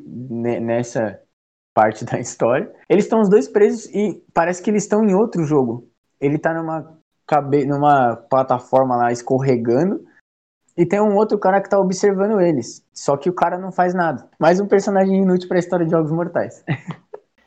[0.62, 1.19] nessa
[1.73, 2.71] parte da história.
[2.88, 5.89] Eles estão os dois presos e parece que eles estão em outro jogo.
[6.21, 6.98] Ele tá numa
[7.30, 10.04] cabe numa plataforma lá escorregando.
[10.76, 12.84] E tem um outro cara que tá observando eles.
[12.92, 14.28] Só que o cara não faz nada.
[14.39, 16.65] Mais um personagem inútil pra história de Jogos Mortais.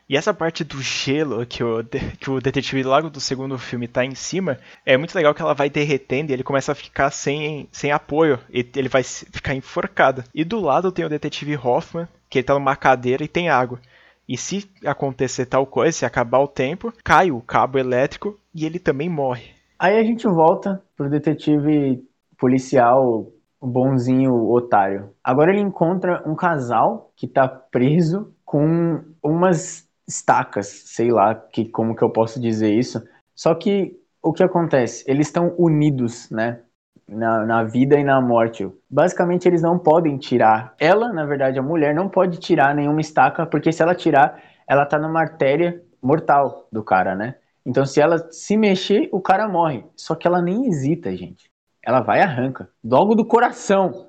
[0.09, 1.81] E essa parte do gelo que o,
[2.19, 5.55] que o detetive logo do segundo filme tá em cima, é muito legal que ela
[5.55, 8.37] vai derretendo e ele começa a ficar sem, sem apoio.
[8.51, 10.23] E ele vai ficar enforcado.
[10.35, 13.79] E do lado tem o detetive Hoffman, que ele tá numa cadeira e tem água.
[14.27, 18.79] E se acontecer tal coisa, se acabar o tempo, cai o cabo elétrico e ele
[18.79, 19.52] também morre.
[19.83, 22.01] Aí a gente volta pro detetive
[22.37, 23.27] policial
[23.61, 25.09] bonzinho otário.
[25.21, 31.97] Agora ele encontra um casal que tá preso com umas estacas, sei lá que como
[31.97, 33.03] que eu posso dizer isso.
[33.35, 35.03] Só que o que acontece?
[35.05, 36.61] Eles estão unidos, né?
[37.05, 38.65] Na, na vida e na morte.
[38.89, 40.75] Basicamente, eles não podem tirar.
[40.79, 44.85] Ela, na verdade, a mulher, não pode tirar nenhuma estaca, porque se ela tirar, ela
[44.85, 47.35] tá numa artéria mortal do cara, né?
[47.65, 49.83] Então, se ela se mexer, o cara morre.
[49.95, 51.49] Só que ela nem hesita, gente.
[51.81, 52.69] Ela vai e arranca.
[52.83, 54.07] Logo do coração.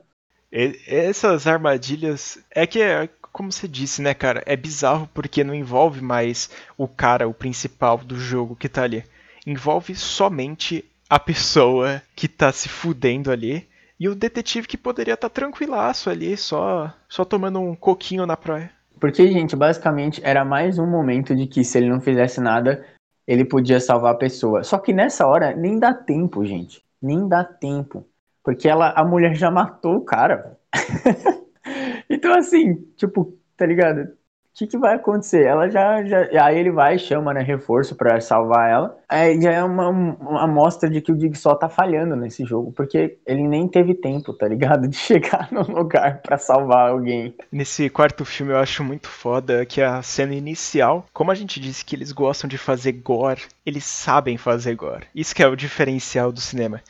[0.86, 2.38] essas armadilhas.
[2.50, 4.42] É que, é, como você disse, né, cara?
[4.46, 9.04] É bizarro porque não envolve mais o cara, o principal do jogo que tá ali.
[9.46, 13.68] Envolve somente a pessoa que tá se fudendo ali.
[13.98, 18.36] E o detetive que poderia estar tá tranquilaço ali, só, só tomando um coquinho na
[18.36, 18.70] praia.
[19.00, 22.84] Porque, gente, basicamente era mais um momento de que se ele não fizesse nada,
[23.26, 24.62] ele podia salvar a pessoa.
[24.62, 26.84] Só que nessa hora nem dá tempo, gente.
[27.00, 28.06] Nem dá tempo.
[28.42, 30.58] Porque ela, a mulher já matou o cara.
[32.10, 34.16] então, assim, tipo, tá ligado?
[34.54, 35.44] O que, que, vai acontecer?
[35.44, 36.46] Ela já, já.
[36.46, 38.96] Aí ele vai, chama, né, reforço para salvar ela.
[39.08, 42.70] Aí já é uma, uma amostra de que o Dig só tá falhando nesse jogo,
[42.70, 44.86] porque ele nem teve tempo, tá ligado?
[44.94, 47.34] De chegar no lugar para salvar alguém.
[47.50, 51.84] Nesse quarto filme eu acho muito foda que a cena inicial, como a gente disse
[51.84, 55.06] que eles gostam de fazer gore, eles sabem fazer gore.
[55.12, 56.80] Isso que é o diferencial do cinema.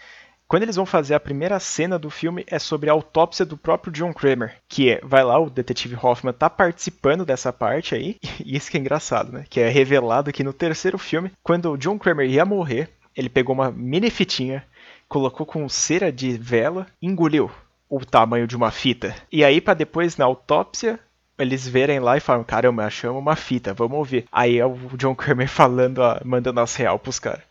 [0.47, 3.93] Quando eles vão fazer a primeira cena do filme é sobre a autópsia do próprio
[3.93, 8.57] John Kramer, que é, vai lá, o detetive Hoffman tá participando dessa parte aí, e
[8.57, 9.45] isso que é engraçado, né?
[9.49, 13.55] Que é revelado que no terceiro filme, quando o John Kramer ia morrer, ele pegou
[13.55, 14.65] uma mini fitinha,
[15.09, 17.51] colocou com cera de vela, engoliu
[17.89, 19.15] o tamanho de uma fita.
[19.31, 20.99] E aí para depois na autópsia
[21.39, 24.25] eles verem lá e falam, caramba, achamos uma fita, vamos ouvir.
[24.31, 27.43] Aí é o John Kramer falando, mandando as real pros caras.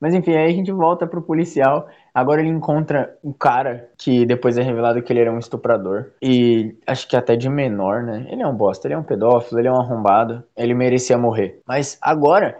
[0.00, 1.88] Mas enfim, aí a gente volta pro policial.
[2.14, 6.12] Agora ele encontra um cara que depois é revelado que ele era um estuprador.
[6.20, 8.26] E acho que até de menor, né?
[8.28, 10.44] Ele é um bosta, ele é um pedófilo, ele é um arrombado.
[10.56, 11.60] Ele merecia morrer.
[11.66, 12.58] Mas agora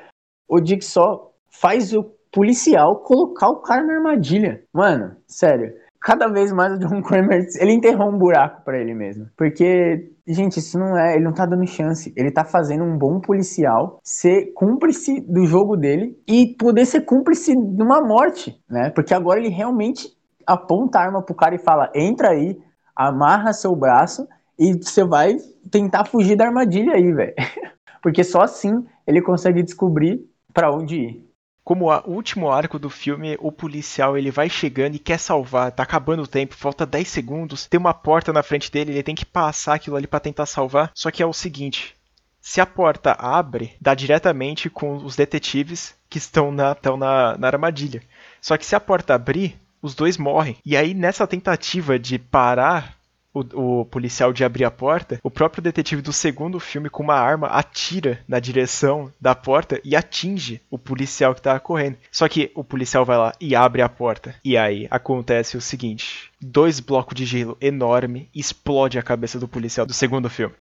[0.49, 4.63] o Dick só faz o policial colocar o cara na armadilha.
[4.73, 5.75] Mano, sério.
[6.03, 9.29] Cada vez mais o John Kramer, ele enterrou um buraco para ele mesmo.
[9.37, 12.13] Porque, gente, isso não é, ele não tá dando chance.
[12.17, 17.55] Ele tá fazendo um bom policial ser cúmplice do jogo dele e poder ser cúmplice
[17.55, 18.91] de uma morte, né?
[18.91, 20.09] Porque agora ele realmente
[20.47, 22.59] aponta a arma pro cara e fala: "Entra aí,
[22.97, 24.27] amarra seu braço
[24.59, 25.37] e você vai
[25.71, 27.35] tentar fugir da armadilha aí, velho".
[28.03, 30.21] Porque só assim ele consegue descobrir
[30.53, 31.32] para onde ir
[31.65, 35.83] como o último arco do filme, o policial ele vai chegando e quer salvar, tá
[35.83, 39.25] acabando o tempo, falta 10 segundos, tem uma porta na frente dele, ele tem que
[39.25, 40.91] passar aquilo ali para tentar salvar.
[40.95, 41.95] Só que é o seguinte,
[42.41, 47.47] se a porta abre, dá diretamente com os detetives que estão na, estão na, na
[47.47, 48.03] armadilha.
[48.41, 50.57] Só que se a porta abrir, os dois morrem.
[50.65, 52.97] E aí, nessa tentativa de parar
[53.35, 57.15] o, o, policial de abrir a porta, o próprio detetive do segundo filme, com uma
[57.15, 61.97] arma, atira na direção da porta e atinge o policial que tava correndo.
[62.11, 64.35] Só que o policial vai lá e abre a porta.
[64.45, 69.87] E aí acontece o seguinte: dois blocos de gelo enorme explode a cabeça do policial
[69.87, 70.55] do segundo filme.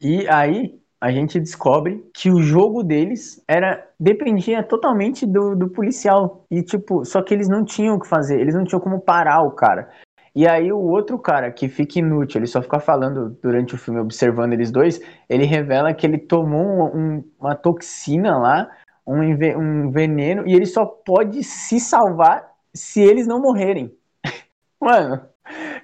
[0.00, 6.46] E aí a gente descobre que o jogo deles era dependia totalmente do, do policial
[6.50, 9.42] e tipo só que eles não tinham o que fazer eles não tinham como parar
[9.42, 9.90] o cara
[10.34, 14.00] e aí o outro cara que fica inútil, ele só fica falando durante o filme,
[14.00, 18.68] observando eles dois, ele revela que ele tomou um, uma toxina lá,
[19.06, 19.20] um,
[19.56, 23.96] um veneno, e ele só pode se salvar se eles não morrerem.
[24.80, 25.22] Mano,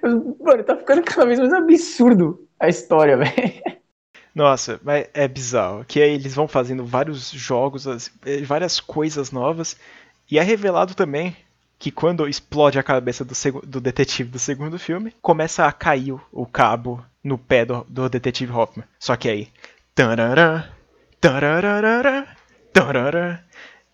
[0.03, 3.61] eu, mano, tá ficando cada vez mais absurdo a história, velho.
[4.33, 5.85] Nossa, mas é bizarro.
[5.85, 7.85] Que aí eles vão fazendo vários jogos,
[8.45, 9.77] várias coisas novas.
[10.29, 11.35] E é revelado também
[11.81, 13.33] que quando explode a cabeça do,
[13.65, 18.53] do detetive do segundo filme, começa a cair o, cabo no pé do, do, detetive
[18.53, 18.85] Hoffman.
[18.99, 19.47] Só que aí.
[19.95, 20.69] Tarará,
[21.19, 22.27] tarará,
[22.71, 23.43] tarará,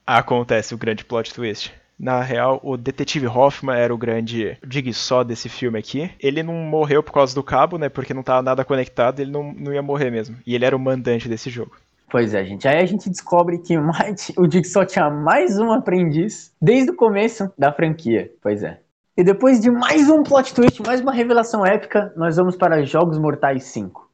[0.06, 1.74] acontece o grande plot twist.
[1.98, 6.12] Na real, o detetive Hoffman era o grande dig só desse filme aqui.
[6.20, 7.88] Ele não morreu por causa do cabo, né?
[7.88, 10.38] Porque não tava nada conectado, ele não, não ia morrer mesmo.
[10.46, 11.78] E ele era o mandante desse jogo.
[12.10, 12.68] Pois é, gente.
[12.68, 13.76] Aí a gente descobre que
[14.38, 18.32] o Dick só tinha mais um aprendiz desde o começo da franquia.
[18.42, 18.80] Pois é.
[19.16, 23.18] E depois de mais um plot twist, mais uma revelação épica, nós vamos para Jogos
[23.18, 24.08] Mortais 5.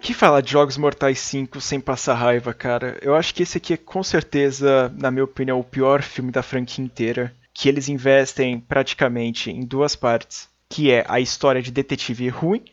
[0.00, 2.98] que falar de Jogos Mortais 5 sem passar raiva, cara?
[3.00, 6.42] Eu acho que esse aqui é com certeza, na minha opinião, o pior filme da
[6.42, 7.32] franquia inteira.
[7.54, 12.64] Que eles investem praticamente em duas partes que é a história de detetive ruim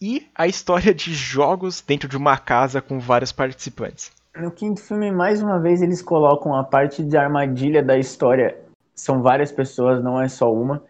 [0.00, 4.12] e a história de jogos dentro de uma casa com vários participantes.
[4.36, 8.54] No quinto filme, mais uma vez, eles colocam a parte de armadilha da história.
[8.94, 10.84] São várias pessoas, não é só uma.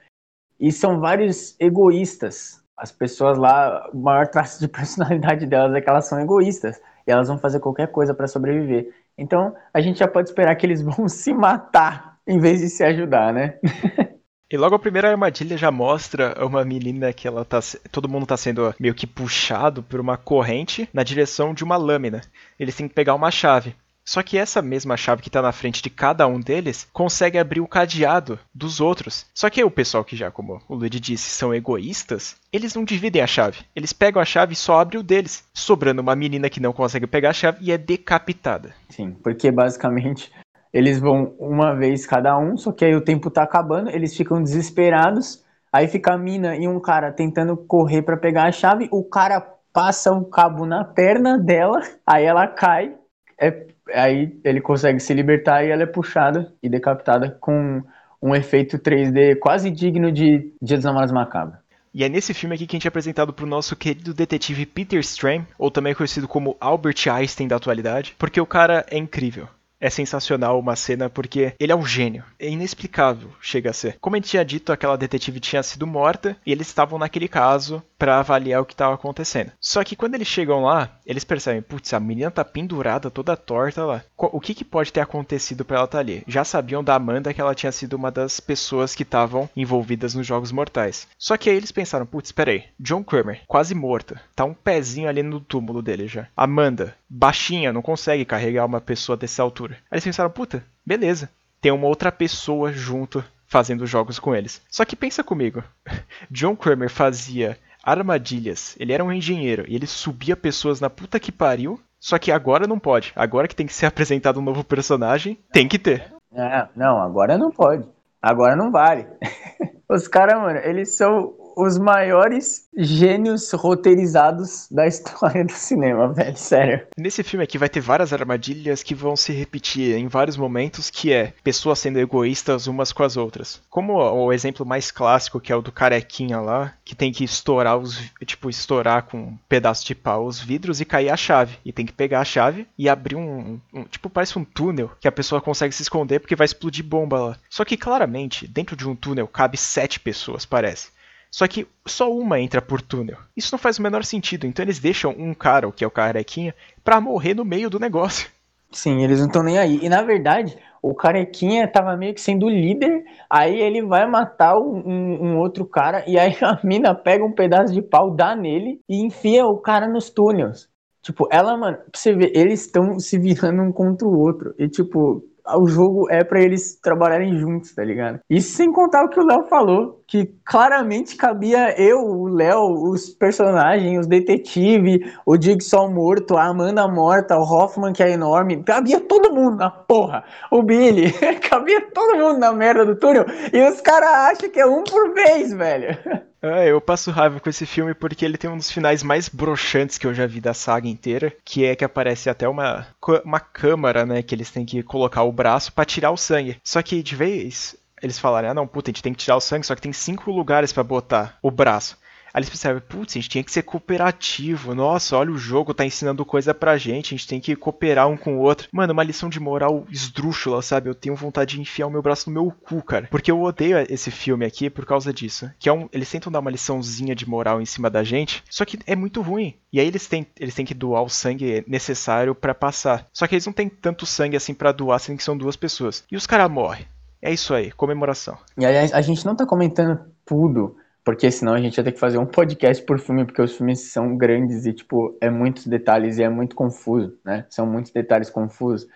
[0.58, 2.60] E são vários egoístas.
[2.76, 6.80] As pessoas lá, o maior traço de personalidade delas é que elas são egoístas.
[7.06, 8.92] E elas vão fazer qualquer coisa para sobreviver.
[9.16, 12.82] Então, a gente já pode esperar que eles vão se matar em vez de se
[12.82, 13.60] ajudar, né?
[14.50, 17.60] E logo a primeira armadilha já mostra uma menina que ela tá.
[17.92, 22.22] Todo mundo tá sendo meio que puxado por uma corrente na direção de uma lâmina.
[22.58, 23.76] Eles têm que pegar uma chave.
[24.08, 27.60] Só que essa mesma chave que está na frente de cada um deles consegue abrir
[27.60, 29.26] o cadeado dos outros.
[29.34, 33.20] Só que o pessoal que já, como o Luigi disse, são egoístas, eles não dividem
[33.20, 33.58] a chave.
[33.76, 37.06] Eles pegam a chave e só abrem o deles, sobrando uma menina que não consegue
[37.06, 38.74] pegar a chave e é decapitada.
[38.88, 40.32] Sim, porque basicamente
[40.72, 44.42] eles vão uma vez cada um, só que aí o tempo tá acabando, eles ficam
[44.42, 45.44] desesperados.
[45.72, 49.40] Aí fica a mina e um cara tentando correr para pegar a chave, o cara
[49.72, 52.94] passa um cabo na perna dela, aí ela cai,
[53.38, 57.82] é, aí ele consegue se libertar e ela é puxada e decapitada com
[58.20, 61.58] um efeito 3D quase digno de Dia dos Namorados Macabros.
[61.94, 65.00] E é nesse filme aqui que a gente é apresentado pro nosso querido detetive Peter
[65.00, 69.48] Strahm, ou também conhecido como Albert Einstein da atualidade, porque o cara é incrível
[69.80, 72.24] é sensacional uma cena porque ele é um gênio.
[72.38, 73.96] É inexplicável, chega a ser.
[74.00, 78.18] Como gente tinha dito, aquela detetive tinha sido morta e eles estavam naquele caso para
[78.18, 79.52] avaliar o que estava acontecendo.
[79.60, 83.84] Só que quando eles chegam lá, eles percebem, putz, a menina tá pendurada, toda torta
[83.84, 84.04] lá.
[84.16, 86.22] O que, que pode ter acontecido para ela estar tá ali?
[86.26, 90.26] Já sabiam da Amanda que ela tinha sido uma das pessoas que estavam envolvidas nos
[90.26, 91.08] Jogos Mortais.
[91.18, 95.22] Só que aí eles pensaram, putz, peraí, John Kramer, quase morta, tá um pezinho ali
[95.22, 96.28] no túmulo dele já.
[96.36, 99.67] Amanda, baixinha, não consegue carregar uma pessoa dessa altura.
[99.72, 104.60] Aí eles pensaram, puta, beleza, tem uma outra pessoa junto fazendo jogos com eles.
[104.70, 105.62] Só que pensa comigo,
[106.30, 108.76] John Kramer fazia armadilhas.
[108.78, 111.80] Ele era um engenheiro e ele subia pessoas na puta que pariu.
[111.98, 113.12] Só que agora não pode.
[113.16, 116.12] Agora que tem que ser apresentado um novo personagem, tem que ter.
[116.32, 117.84] É, não, agora não pode.
[118.20, 119.06] Agora não vale.
[119.88, 126.86] Os caras, mano, eles são os maiores gênios roteirizados da história do cinema, velho, sério.
[126.96, 131.12] Nesse filme aqui vai ter várias armadilhas que vão se repetir em vários momentos, que
[131.12, 133.60] é pessoas sendo egoístas umas com as outras.
[133.68, 137.76] Como o exemplo mais clássico, que é o do carequinha lá, que tem que estourar
[137.76, 141.58] os, tipo, estourar com um pedaço de pau os vidros e cair a chave.
[141.64, 145.08] E tem que pegar a chave e abrir um, um tipo, parece um túnel que
[145.08, 147.36] a pessoa consegue se esconder porque vai explodir bomba lá.
[147.50, 150.96] Só que claramente, dentro de um túnel cabe sete pessoas, parece.
[151.30, 153.18] Só que só uma entra por túnel.
[153.36, 154.46] Isso não faz o menor sentido.
[154.46, 157.78] Então eles deixam um cara, o que é o carequinha, pra morrer no meio do
[157.78, 158.28] negócio.
[158.70, 159.78] Sim, eles não estão nem aí.
[159.82, 164.76] E na verdade, o carequinha tava meio que sendo líder, aí ele vai matar um,
[164.86, 169.02] um, outro cara, e aí a mina pega um pedaço de pau, dá nele e
[169.02, 170.68] enfia o cara nos túneis.
[171.02, 174.54] Tipo, ela, mano, pra você ver, eles estão se virando um contra o outro.
[174.58, 175.24] E, tipo,
[175.56, 178.20] o jogo é para eles trabalharem juntos, tá ligado?
[178.28, 183.08] Isso sem contar o que o Léo falou, que claramente cabia eu, o Léo, os
[183.10, 189.00] personagens, os detetives, o Jigsaw morto, a Amanda morta, o Hoffman que é enorme, cabia
[189.00, 190.24] todo mundo na porra.
[190.50, 191.12] O Billy,
[191.48, 195.14] cabia todo mundo na merda do túnel e os caras acham que é um por
[195.14, 195.96] vez, velho.
[196.40, 199.98] É, eu passo raiva com esse filme porque ele tem um dos finais mais broxantes
[199.98, 202.86] que eu já vi da saga inteira, que é que aparece até uma,
[203.24, 206.60] uma câmara, né, que eles têm que colocar o braço para tirar o sangue.
[206.62, 209.40] Só que de vez eles falarem, ah não, puta, a gente tem que tirar o
[209.40, 211.98] sangue, só que tem cinco lugares para botar o braço.
[212.32, 214.74] Aí eles pensaram, putz, a gente tinha que ser cooperativo.
[214.74, 217.14] Nossa, olha o jogo, tá ensinando coisa pra gente.
[217.14, 218.68] A gente tem que cooperar um com o outro.
[218.72, 220.88] Mano, uma lição de moral esdrúxula, sabe?
[220.88, 223.08] Eu tenho vontade de enfiar o meu braço no meu cu, cara.
[223.10, 225.50] Porque eu odeio esse filme aqui por causa disso.
[225.58, 225.88] Que é um.
[225.92, 228.42] Eles tentam dar uma liçãozinha de moral em cima da gente.
[228.50, 229.54] Só que é muito ruim.
[229.72, 233.06] E aí eles têm, eles têm que doar o sangue necessário para passar.
[233.12, 236.04] Só que eles não têm tanto sangue assim para doar, sendo que são duas pessoas.
[236.10, 236.86] E os caras morrem.
[237.20, 238.38] É isso aí, comemoração.
[238.56, 240.76] E aí a gente não tá comentando tudo
[241.08, 243.80] porque senão a gente ia ter que fazer um podcast por filme, porque os filmes
[243.80, 247.46] são grandes e, tipo, é muitos detalhes e é muito confuso, né?
[247.48, 248.86] São muitos detalhes confusos.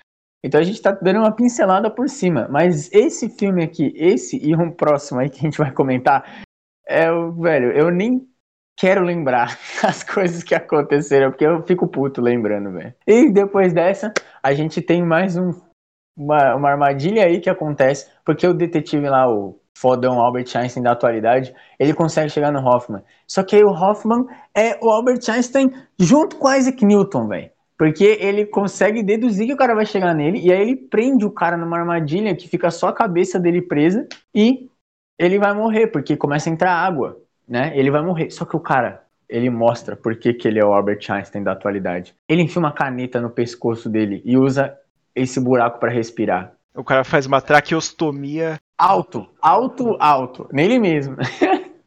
[0.44, 2.46] Então a gente tá dando uma pincelada por cima.
[2.50, 6.44] Mas esse filme aqui, esse e um próximo aí que a gente vai comentar,
[6.86, 8.28] é o, velho, eu nem
[8.78, 12.94] quero lembrar as coisas que aconteceram, porque eu fico puto lembrando, velho.
[13.06, 15.50] E depois dessa, a gente tem mais um,
[16.14, 20.92] uma, uma armadilha aí que acontece, porque o detetive lá, o fodão Albert Einstein da
[20.92, 23.02] atualidade, ele consegue chegar no Hoffman.
[23.26, 27.50] Só que aí o Hoffman é o Albert Einstein junto com Isaac Newton, velho.
[27.76, 31.30] Porque ele consegue deduzir que o cara vai chegar nele, e aí ele prende o
[31.32, 34.68] cara numa armadilha que fica só a cabeça dele presa, e
[35.18, 37.18] ele vai morrer, porque começa a entrar água,
[37.48, 37.72] né?
[37.74, 38.30] Ele vai morrer.
[38.30, 42.14] Só que o cara, ele mostra por que, ele é o Albert Einstein da atualidade.
[42.28, 44.78] Ele enfia uma caneta no pescoço dele e usa
[45.12, 46.52] esse buraco para respirar.
[46.74, 48.58] O cara faz uma traqueostomia.
[48.82, 50.48] Alto, alto, alto.
[50.52, 51.16] Nele mesmo.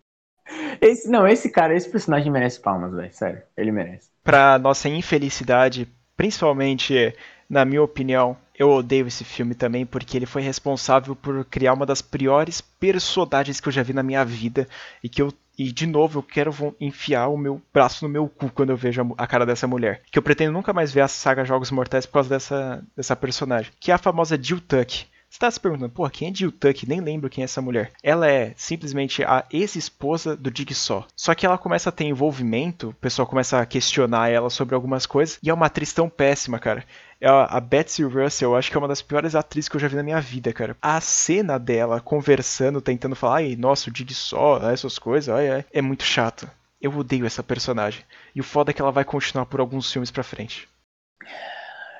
[0.79, 3.11] esse, não, esse cara, esse personagem merece palmas, velho.
[3.11, 4.09] Sério, ele merece.
[4.23, 7.13] Pra nossa infelicidade, principalmente,
[7.49, 11.85] na minha opinião, eu odeio esse filme também porque ele foi responsável por criar uma
[11.85, 14.65] das piores personagens que eu já vi na minha vida
[15.03, 18.49] e que eu e de novo eu quero enfiar o meu braço no meu cu
[18.49, 20.01] quando eu vejo a cara dessa mulher.
[20.09, 23.73] Que eu pretendo nunca mais ver a saga Jogos Mortais por causa dessa, dessa personagem.
[23.81, 25.07] Que é a famosa Jill Tuck.
[25.35, 26.87] Você tá se perguntando, pô, quem é Jill Tuck?
[26.87, 27.91] Nem lembro quem é essa mulher.
[28.01, 31.05] Ela é simplesmente a ex-esposa do Jigsaw.
[31.13, 35.05] Só que ela começa a ter envolvimento, o pessoal começa a questionar ela sobre algumas
[35.05, 36.85] coisas, e é uma atriz tão péssima, cara.
[37.19, 39.89] É a Betsy Russell, eu acho que é uma das piores atrizes que eu já
[39.89, 40.77] vi na minha vida, cara.
[40.81, 45.81] A cena dela conversando, tentando falar, ai, nossa, o Jigsaw, essas coisas, ai, ai, é
[45.81, 46.49] muito chato.
[46.79, 48.05] Eu odeio essa personagem.
[48.33, 50.69] E o foda é que ela vai continuar por alguns filmes pra frente.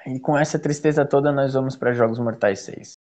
[0.08, 3.04] E com essa tristeza toda, nós vamos para Jogos Mortais 6.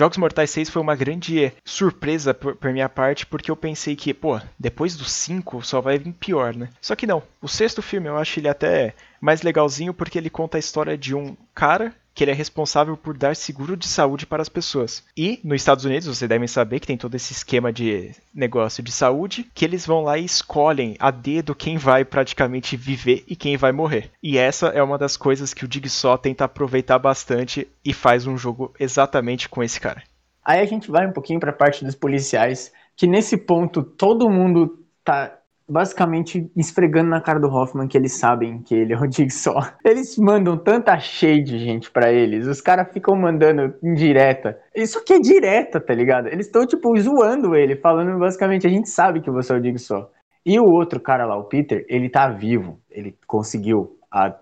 [0.00, 4.14] Jogos Mortais 6 foi uma grande surpresa por, por, minha parte, porque eu pensei que,
[4.14, 6.70] pô, depois do 5 só vai vir pior, né?
[6.80, 7.22] Só que não.
[7.38, 11.14] O sexto filme eu acho ele até mais legalzinho porque ele conta a história de
[11.14, 15.04] um cara que ele é responsável por dar seguro de saúde para as pessoas.
[15.16, 18.92] E nos Estados Unidos, vocês devem saber que tem todo esse esquema de negócio de
[18.92, 23.56] saúde, que eles vão lá e escolhem a dedo quem vai praticamente viver e quem
[23.56, 24.10] vai morrer.
[24.22, 28.36] E essa é uma das coisas que o Digsaw tenta aproveitar bastante e faz um
[28.36, 30.02] jogo exatamente com esse cara.
[30.44, 34.28] Aí a gente vai um pouquinho para a parte dos policiais, que nesse ponto todo
[34.28, 35.39] mundo tá
[35.70, 39.62] basicamente esfregando na cara do Hoffman que eles sabem que ele é o Jigsaw.
[39.84, 42.46] Eles mandam tanta shade, gente, para eles.
[42.46, 44.58] Os caras ficam mandando indireta.
[44.74, 46.26] Isso aqui é direta, tá ligado?
[46.28, 50.10] Eles estão, tipo, zoando ele, falando basicamente, a gente sabe que você é o Jigsaw.
[50.44, 52.78] E o outro cara lá, o Peter, ele tá vivo.
[52.90, 54.34] Ele conseguiu a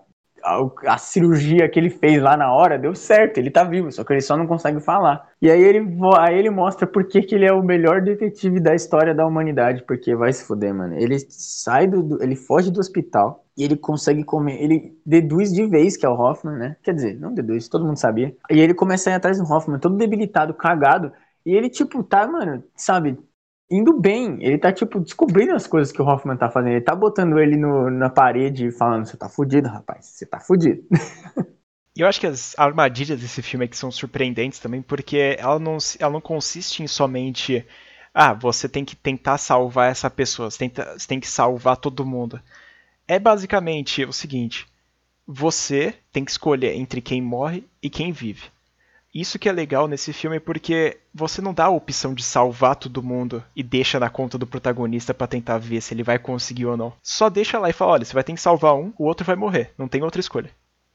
[0.43, 4.03] a, a, cirurgia que ele fez lá na hora deu certo, ele tá vivo, só
[4.03, 5.27] que ele só não consegue falar.
[5.41, 8.75] E aí ele, aí ele mostra por que, que ele é o melhor detetive da
[8.75, 10.95] história da humanidade, porque vai se fuder, mano.
[10.95, 15.97] Ele sai do, ele foge do hospital e ele consegue comer, ele deduz de vez
[15.97, 16.75] que é o Hoffman, né?
[16.81, 18.35] Quer dizer, não deduz, todo mundo sabia.
[18.49, 21.11] E ele começa a ir atrás do Hoffman, todo debilitado, cagado,
[21.45, 23.17] e ele tipo tá, mano, sabe,
[23.69, 24.37] indo bem.
[24.41, 26.73] Ele tá, tipo, descobrindo as coisas que o Hoffman tá fazendo.
[26.73, 30.39] Ele tá botando ele no, na parede e falando: Você tá fudido, rapaz, você tá
[30.39, 30.83] fudido.
[31.97, 35.77] E eu acho que as armadilhas desse filme aqui são surpreendentes também, porque ela não,
[35.99, 37.65] ela não consiste em somente.
[38.13, 42.05] Ah, você tem que tentar salvar essa pessoa, você, tenta, você tem que salvar todo
[42.05, 42.41] mundo.
[43.05, 44.65] É basicamente o seguinte:
[45.27, 48.49] você tem que escolher entre quem morre e quem vive.
[49.13, 53.03] Isso que é legal nesse filme porque você não dá a opção de salvar todo
[53.03, 56.77] mundo e deixa na conta do protagonista para tentar ver se ele vai conseguir ou
[56.77, 56.93] não.
[57.01, 59.35] Só deixa lá e fala, olha, você vai ter que salvar um, o outro vai
[59.35, 59.71] morrer.
[59.77, 60.51] Não tem outra escolha.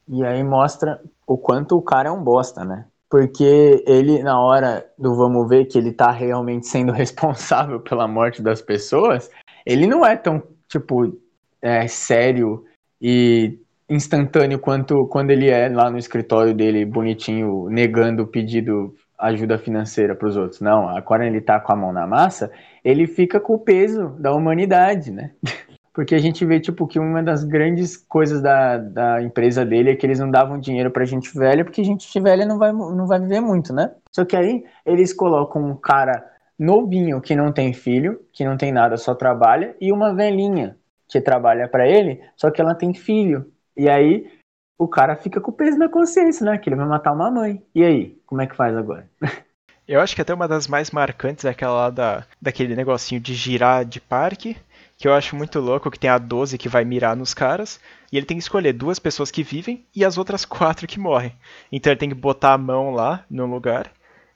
[0.07, 2.85] E aí mostra o quanto o cara é um bosta, né?
[3.09, 8.41] Porque ele, na hora do vamos ver que ele tá realmente sendo responsável pela morte
[8.41, 9.29] das pessoas,
[9.65, 11.19] ele não é tão, tipo,
[11.61, 12.65] é, sério
[13.01, 13.59] e
[13.89, 20.15] instantâneo quanto quando ele é lá no escritório dele, bonitinho, negando o pedido ajuda financeira
[20.15, 20.61] para os outros.
[20.61, 22.51] Não, agora ele tá com a mão na massa,
[22.83, 25.31] ele fica com o peso da humanidade, né?
[25.93, 29.95] Porque a gente vê, tipo, que uma das grandes coisas da, da empresa dele é
[29.95, 33.17] que eles não davam dinheiro pra gente velha, porque gente velha não vai, não vai
[33.17, 33.93] viver muito, né?
[34.11, 36.21] Só que aí eles colocam um cara
[36.59, 40.75] novinho que não tem filho, que não tem nada, só trabalha, e uma velhinha
[41.07, 43.49] que trabalha para ele, só que ela tem filho.
[43.75, 44.31] E aí
[44.77, 46.57] o cara fica com o peso na consciência, né?
[46.57, 47.61] Que ele vai matar uma mãe.
[47.73, 49.09] E aí, como é que faz agora?
[49.87, 53.35] Eu acho que até uma das mais marcantes é aquela lá da, daquele negocinho de
[53.35, 54.57] girar de parque,
[54.97, 57.79] que eu acho muito louco, que tem a 12 que vai mirar nos caras,
[58.11, 61.33] e ele tem que escolher duas pessoas que vivem e as outras quatro que morrem.
[61.71, 63.91] Então ele tem que botar a mão lá no lugar,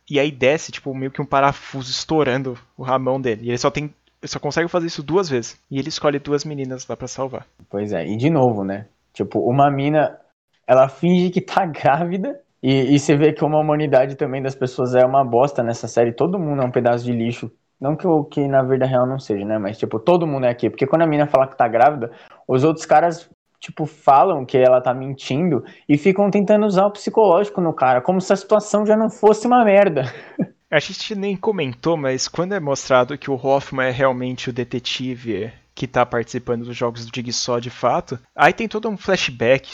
[0.09, 3.45] e aí desce, tipo, meio que um parafuso estourando a mão dele.
[3.45, 3.93] E ele só tem.
[4.21, 5.57] Ele só consegue fazer isso duas vezes.
[5.71, 7.47] E ele escolhe duas meninas lá para salvar.
[7.69, 8.87] Pois é, e de novo, né?
[9.13, 10.19] Tipo, uma mina,
[10.67, 12.39] ela finge que tá grávida.
[12.61, 16.11] E, e você vê que uma humanidade também das pessoas é uma bosta nessa série.
[16.11, 17.51] Todo mundo é um pedaço de lixo.
[17.79, 19.57] Não que, que na vida real não seja, né?
[19.57, 20.69] Mas, tipo, todo mundo é aqui.
[20.69, 22.11] Porque quando a mina fala que tá grávida,
[22.45, 23.29] os outros caras,
[23.59, 28.19] tipo, falam que ela tá mentindo e ficam tentando usar o psicológico no cara, como
[28.19, 30.03] se a situação já não fosse uma merda.
[30.71, 35.51] A gente nem comentou, mas quando é mostrado que o Hoffman é realmente o detetive
[35.79, 38.19] que tá participando dos jogos do Jigsaw de fato.
[38.35, 39.71] Aí tem todo um flashback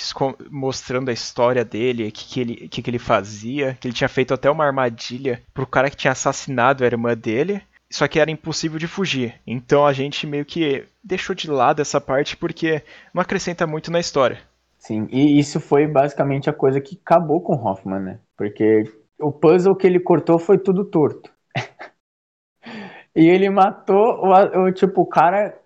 [0.51, 4.07] mostrando a história dele, o que, que, ele, que, que ele fazia, que ele tinha
[4.07, 7.59] feito até uma armadilha pro cara que tinha assassinado a irmã dele.
[7.91, 9.33] Só que era impossível de fugir.
[9.47, 13.99] Então a gente meio que deixou de lado essa parte porque não acrescenta muito na
[13.99, 14.37] história.
[14.77, 18.19] Sim, e isso foi basicamente a coisa que acabou com Hoffman, né?
[18.37, 18.83] Porque
[19.19, 21.31] o puzzle que ele cortou foi tudo torto.
[23.15, 25.64] e ele matou o, o tipo, o cara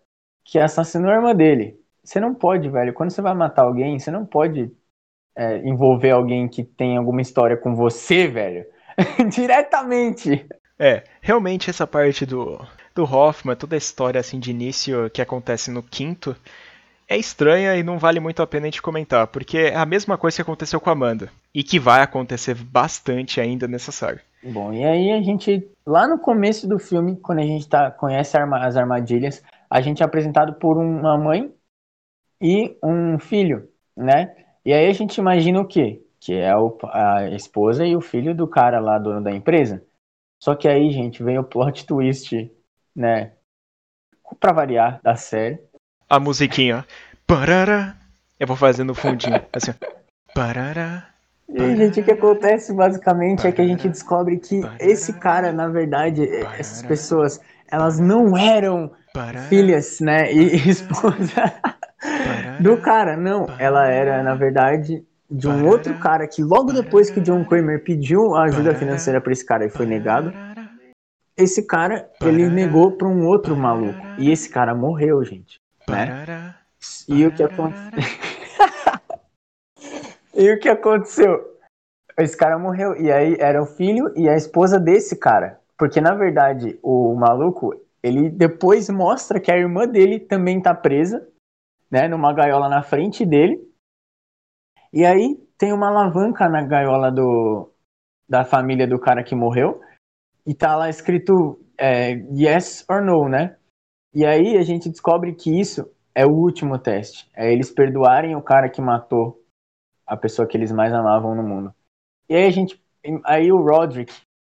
[0.50, 1.80] que assassinou a irmã dele.
[2.04, 2.94] Você não pode, velho.
[2.94, 4.72] Quando você vai matar alguém, você não pode
[5.38, 8.66] é, envolver alguém que tem alguma história com você, velho.
[9.30, 10.46] Diretamente.
[10.78, 12.60] É, realmente essa parte do,
[12.96, 16.36] do Hoffman, toda a história assim de início que acontece no quinto,
[17.08, 20.18] é estranha e não vale muito a pena a gente comentar, porque é a mesma
[20.18, 21.30] coisa que aconteceu com a Amanda.
[21.54, 24.22] E que vai acontecer bastante ainda nessa saga.
[24.44, 28.38] Bom, e aí a gente, lá no começo do filme, quando a gente tá, conhece
[28.38, 31.54] as armadilhas, a gente é apresentado por uma mãe
[32.42, 34.36] e um filho, né?
[34.66, 36.02] E aí a gente imagina o quê?
[36.20, 39.84] Que é a esposa e o filho do cara lá, dono da empresa.
[40.42, 42.52] Só que aí, gente, vem o plot twist,
[42.96, 43.34] né?
[44.40, 45.60] Pra variar, da série.
[46.10, 46.86] A musiquinha.
[47.26, 47.96] Parará.
[48.40, 49.44] Eu vou fazendo fundinho.
[49.54, 49.74] Assim.
[50.34, 51.10] Parará.
[51.48, 55.68] E, gente, o que acontece basicamente é que a gente descobre que esse cara, na
[55.68, 56.24] verdade,
[56.58, 58.92] essas pessoas, elas não eram
[59.48, 60.32] filhas, né?
[60.32, 61.54] E esposa
[62.60, 63.18] do cara.
[63.18, 67.84] Não, ela era, na verdade, de um outro cara que logo depois que John Kramer
[67.84, 70.34] pediu ajuda financeira para esse cara e foi negado,
[71.38, 76.46] esse cara ele negou para um outro maluco e esse cara morreu, gente, né?
[77.08, 77.92] E o que aconteceu?
[80.34, 81.58] e o que aconteceu?
[82.18, 86.14] Esse cara morreu e aí era o filho e a esposa desse cara, porque na
[86.14, 91.28] verdade o maluco ele depois mostra que a irmã dele também tá presa,
[91.90, 93.60] né, numa gaiola na frente dele.
[94.92, 97.72] E aí tem uma alavanca na gaiola do,
[98.28, 99.82] da família do cara que morreu.
[100.46, 103.58] E tá lá escrito é, yes or no, né?
[104.14, 107.30] E aí a gente descobre que isso é o último teste.
[107.36, 109.44] É eles perdoarem o cara que matou
[110.06, 111.74] a pessoa que eles mais amavam no mundo.
[112.28, 112.82] E aí a gente.
[113.24, 114.14] Aí o Roderick,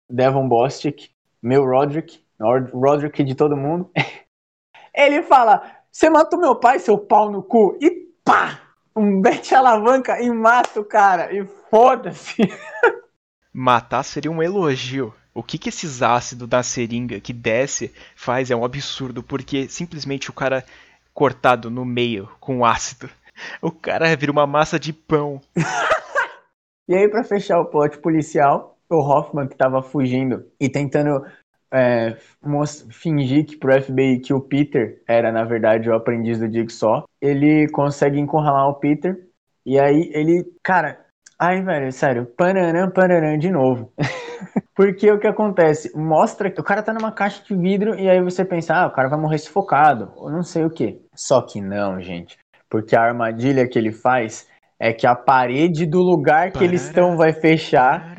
[0.09, 3.89] Devon Bostic, meu Roderick, Roderick de todo mundo,
[4.93, 7.89] ele fala: Você matou meu pai, seu pau no cu, e
[8.23, 8.59] pá!
[8.95, 12.43] Um bete alavanca e mata o cara, e foda-se.
[13.51, 15.13] Matar seria um elogio.
[15.33, 20.29] O que, que esses ácidos da seringa que desce faz é um absurdo, porque simplesmente
[20.29, 20.63] o cara
[21.11, 23.09] cortado no meio com ácido.
[23.59, 25.41] O cara vira uma massa de pão.
[26.87, 31.25] e aí, para fechar o plot policial, o Hoffman que tava fugindo e tentando
[31.73, 32.15] é,
[32.91, 37.67] fingir que pro FBI que o Peter era, na verdade, o aprendiz do Jigsaw, ele
[37.69, 39.17] consegue encurralar o Peter.
[39.65, 40.99] E aí ele, cara,
[41.39, 43.91] ai, velho, sério, pararam, pararam de novo.
[44.75, 45.95] Porque o que acontece?
[45.95, 48.91] Mostra que o cara tá numa caixa de vidro e aí você pensa, ah, o
[48.91, 51.01] cara vai morrer sufocado, ou não sei o que.
[51.15, 52.37] Só que não, gente.
[52.69, 54.47] Porque a armadilha que ele faz
[54.79, 58.15] é que a parede do lugar que eles estão vai fechar,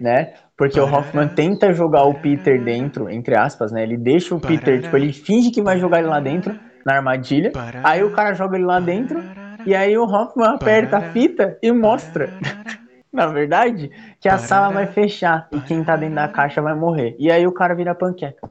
[0.00, 0.34] né?
[0.56, 3.82] Porque o Hoffman tenta jogar o Peter dentro, entre aspas, né?
[3.82, 7.52] Ele deixa o Peter, tipo, ele finge que vai jogar ele lá dentro, na armadilha.
[7.84, 9.22] Aí o cara joga ele lá dentro,
[9.66, 12.32] e aí o Hoffman aperta a fita e mostra
[13.16, 13.90] na verdade,
[14.20, 17.16] que a sala vai fechar e quem tá dentro da caixa vai morrer.
[17.18, 18.50] E aí o cara vira panqueca.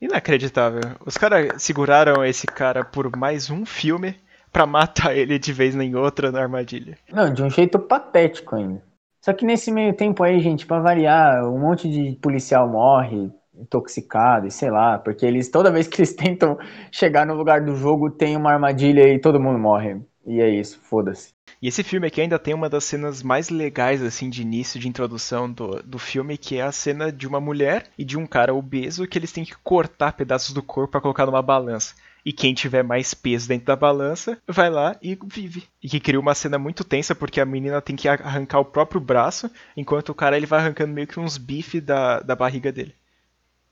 [0.00, 0.80] Inacreditável.
[1.04, 4.16] Os caras seguraram esse cara por mais um filme
[4.50, 6.96] para matar ele de vez em outra na armadilha.
[7.12, 8.82] Não, de um jeito patético ainda.
[9.28, 14.46] Só que nesse meio tempo aí, gente, para variar, um monte de policial morre, intoxicado
[14.46, 16.56] e sei lá, porque eles toda vez que eles tentam
[16.90, 20.00] chegar no lugar do jogo tem uma armadilha e todo mundo morre.
[20.26, 21.34] E é isso, foda-se.
[21.60, 24.88] E esse filme aqui ainda tem uma das cenas mais legais, assim, de início, de
[24.88, 28.54] introdução do, do filme, que é a cena de uma mulher e de um cara
[28.54, 31.94] obeso que eles têm que cortar pedaços do corpo para colocar numa balança.
[32.24, 35.64] E quem tiver mais peso dentro da balança vai lá e vive.
[35.82, 39.00] E que cria uma cena muito tensa porque a menina tem que arrancar o próprio
[39.00, 42.94] braço, enquanto o cara ele vai arrancando meio que uns bifes da, da barriga dele.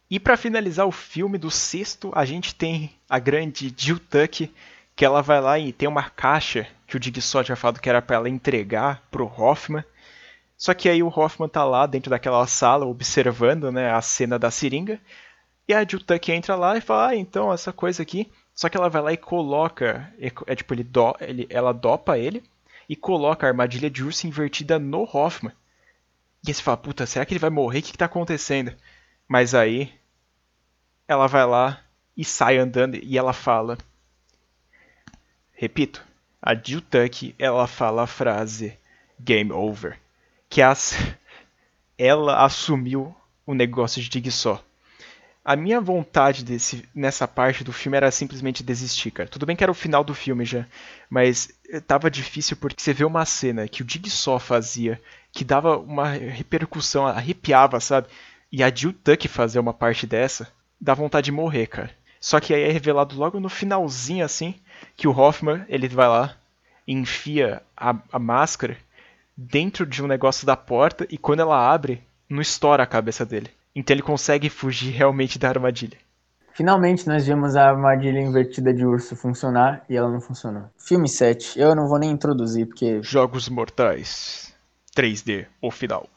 [0.09, 4.49] E para finalizar o filme do sexto, a gente tem a grande Jill Tuck,
[4.95, 7.89] que ela vai lá e tem uma caixa que o Dig só tinha falado que
[7.89, 9.85] era para ela entregar pro Hoffman.
[10.57, 14.51] Só que aí o Hoffman tá lá dentro daquela sala observando, né, a cena da
[14.51, 14.99] seringa.
[15.69, 18.31] E a Jutuck entra lá e fala: "Ah, então essa coisa aqui".
[18.55, 22.43] Só que ela vai lá e coloca, é, tipo ele, do, ele ela dopa ele
[22.89, 25.53] e coloca a armadilha de urso invertida no Hoffman.
[26.45, 27.81] E aí você fala: "Puta, será que ele vai morrer?
[27.81, 28.73] O que que tá acontecendo?".
[29.29, 29.93] Mas aí
[31.09, 31.81] ela vai lá
[32.17, 33.77] e sai andando e ela fala:
[35.53, 36.05] Repito,
[36.41, 38.79] a Jill Tuck, ela fala a frase
[39.19, 39.99] game over,
[40.49, 40.95] que as,
[41.99, 43.15] ela assumiu
[43.47, 44.63] o negócio de Jigsaw.
[45.49, 49.29] A minha vontade desse, nessa parte do filme era simplesmente desistir, cara.
[49.29, 50.67] Tudo bem que era o final do filme já,
[51.09, 51.51] mas
[51.87, 57.07] tava difícil porque você vê uma cena que o Jigsaw fazia, que dava uma repercussão,
[57.07, 58.09] arrepiava, sabe?
[58.51, 61.93] E a Jill Tuck fazer uma parte dessa, dá vontade de morrer, cara.
[62.21, 64.57] Só que aí é revelado logo no finalzinho, assim,
[64.97, 66.37] que o Hoffman ele vai lá,
[66.89, 68.77] enfia a, a máscara
[69.37, 73.49] dentro de um negócio da porta e quando ela abre, não estoura a cabeça dele.
[73.79, 75.99] Então ele consegue fugir realmente da armadilha.
[76.55, 80.63] Finalmente nós vimos a armadilha invertida de urso funcionar e ela não funcionou.
[80.79, 83.03] Filme 7, eu não vou nem introduzir porque.
[83.03, 84.57] Jogos Mortais
[84.97, 86.09] 3D, o final.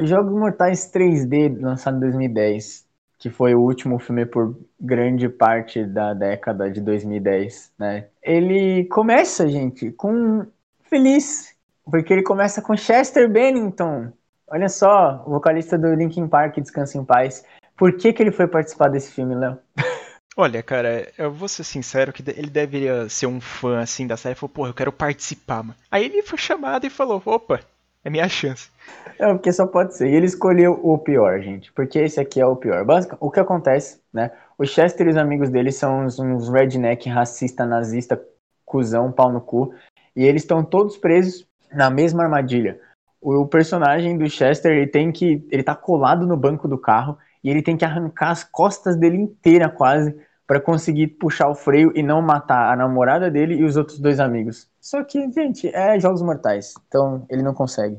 [0.00, 2.84] Jogos Mortais 3D, lançado em 2010,
[3.20, 8.08] que foi o último filme por grande parte da década de 2010, né?
[8.20, 10.44] Ele começa, gente, com
[10.82, 11.56] feliz,
[11.90, 14.12] porque ele começa com Chester Bennington.
[14.46, 17.44] Olha só, o vocalista do Linkin Park, Descansa em Paz.
[17.76, 19.58] Por que, que ele foi participar desse filme, Léo?
[20.36, 24.34] Olha, cara, eu vou ser sincero que ele deveria ser um fã assim da série.
[24.34, 25.74] Falou, porra, eu quero participar, mano.
[25.90, 27.60] Aí ele foi chamado e falou, opa,
[28.04, 28.70] é minha chance.
[29.18, 30.08] É, porque só pode ser.
[30.08, 31.72] E ele escolheu o pior, gente.
[31.72, 32.84] Porque esse aqui é o pior.
[32.84, 34.30] Basicamente, o que acontece, né?
[34.56, 38.20] O Chester e os amigos dele são uns, uns redneck, racista, nazista,
[38.64, 39.74] cuzão, pau no cu.
[40.14, 42.80] E eles estão todos presos na mesma armadilha.
[43.20, 45.46] O, personagem do Chester, ele tem que.
[45.50, 49.16] Ele tá colado no banco do carro e ele tem que arrancar as costas dele
[49.16, 50.14] inteira quase
[50.46, 54.18] para conseguir puxar o freio e não matar a namorada dele e os outros dois
[54.18, 54.66] amigos.
[54.80, 57.98] Só que, gente, é Jogos Mortais, então ele não consegue.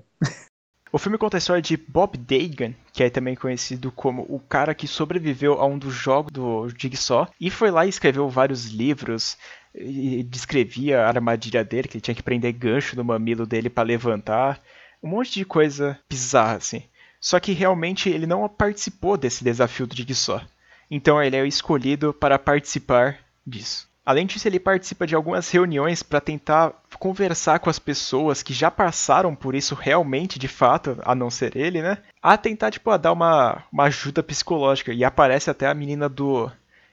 [0.92, 4.74] O filme conta a história de Bob Dagan, que é também conhecido como o cara
[4.74, 9.38] que sobreviveu a um dos jogos do Jigsaw e foi lá e escreveu vários livros
[9.74, 13.88] e descrevia a armadilha dele, que ele tinha que prender gancho no mamilo dele para
[13.88, 14.62] levantar,
[15.02, 16.84] um monte de coisa bizarra assim.
[17.20, 20.42] Só que realmente ele não participou desse desafio do Jigsaw.
[20.90, 23.90] Então ele é escolhido para participar disso.
[24.10, 28.72] Além disso, ele participa de algumas reuniões para tentar conversar com as pessoas que já
[28.72, 32.00] passaram por isso realmente, de fato, a não ser ele, né?
[32.20, 34.92] A tentar, tipo, a dar uma, uma ajuda psicológica.
[34.92, 36.52] E aparece até a menina do.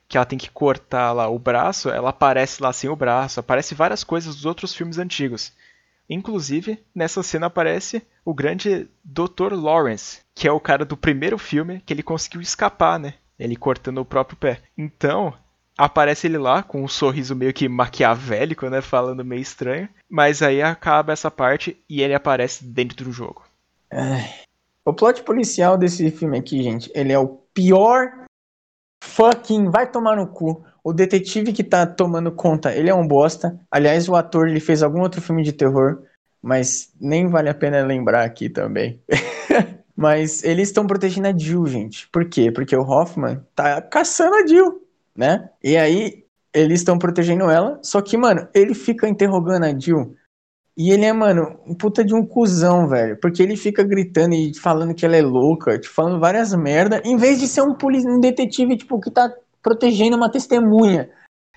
[0.08, 3.74] Que ela tem que cortar lá o braço, ela aparece lá sem o braço, aparece
[3.74, 5.52] várias coisas dos outros filmes antigos.
[6.08, 9.52] Inclusive, nessa cena aparece o grande Dr.
[9.52, 13.14] Lawrence, que é o cara do primeiro filme que ele conseguiu escapar, né?
[13.38, 14.60] Ele cortando o próprio pé.
[14.78, 15.34] Então,
[15.76, 18.80] aparece ele lá com um sorriso meio que maquiavélico, né?
[18.80, 19.88] Falando meio estranho.
[20.08, 23.42] Mas aí acaba essa parte e ele aparece dentro do jogo.
[24.84, 28.25] O plot policial desse filme aqui, gente, ele é o pior
[29.16, 29.70] fucking.
[29.70, 30.62] Vai tomar no cu.
[30.84, 33.58] O detetive que tá tomando conta, ele é um bosta.
[33.70, 36.02] Aliás, o ator, ele fez algum outro filme de terror,
[36.40, 39.00] mas nem vale a pena lembrar aqui também.
[39.96, 42.08] mas eles estão protegendo a Jill, gente.
[42.10, 42.52] Por quê?
[42.52, 44.80] Porque o Hoffman tá caçando a Jill,
[45.16, 45.48] né?
[45.64, 50.14] E aí, eles estão protegendo ela, só que, mano, ele fica interrogando a Jill.
[50.76, 53.16] E ele é, mano, um puta de um cuzão, velho.
[53.18, 57.16] Porque ele fica gritando e falando que ela é louca, te falando várias merda, em
[57.16, 61.08] vez de ser um, polici um detetive, tipo, que tá protegendo uma testemunha.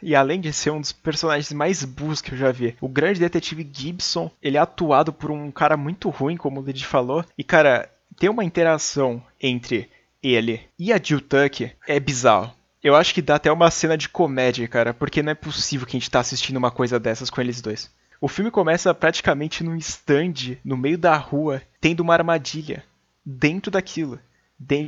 [0.01, 3.19] E além de ser um dos personagens mais burros que eu já vi, o grande
[3.19, 7.25] detetive Gibson, ele é atuado por um cara muito ruim, como o Lid falou.
[7.37, 9.89] E, cara, tem uma interação entre
[10.23, 12.53] ele e a Jill Tuck é bizarro.
[12.81, 15.97] Eu acho que dá até uma cena de comédia, cara, porque não é possível que
[15.97, 17.91] a gente tá assistindo uma coisa dessas com eles dois.
[18.21, 22.83] O filme começa praticamente num stand, no meio da rua, tendo uma armadilha
[23.25, 24.19] dentro daquilo,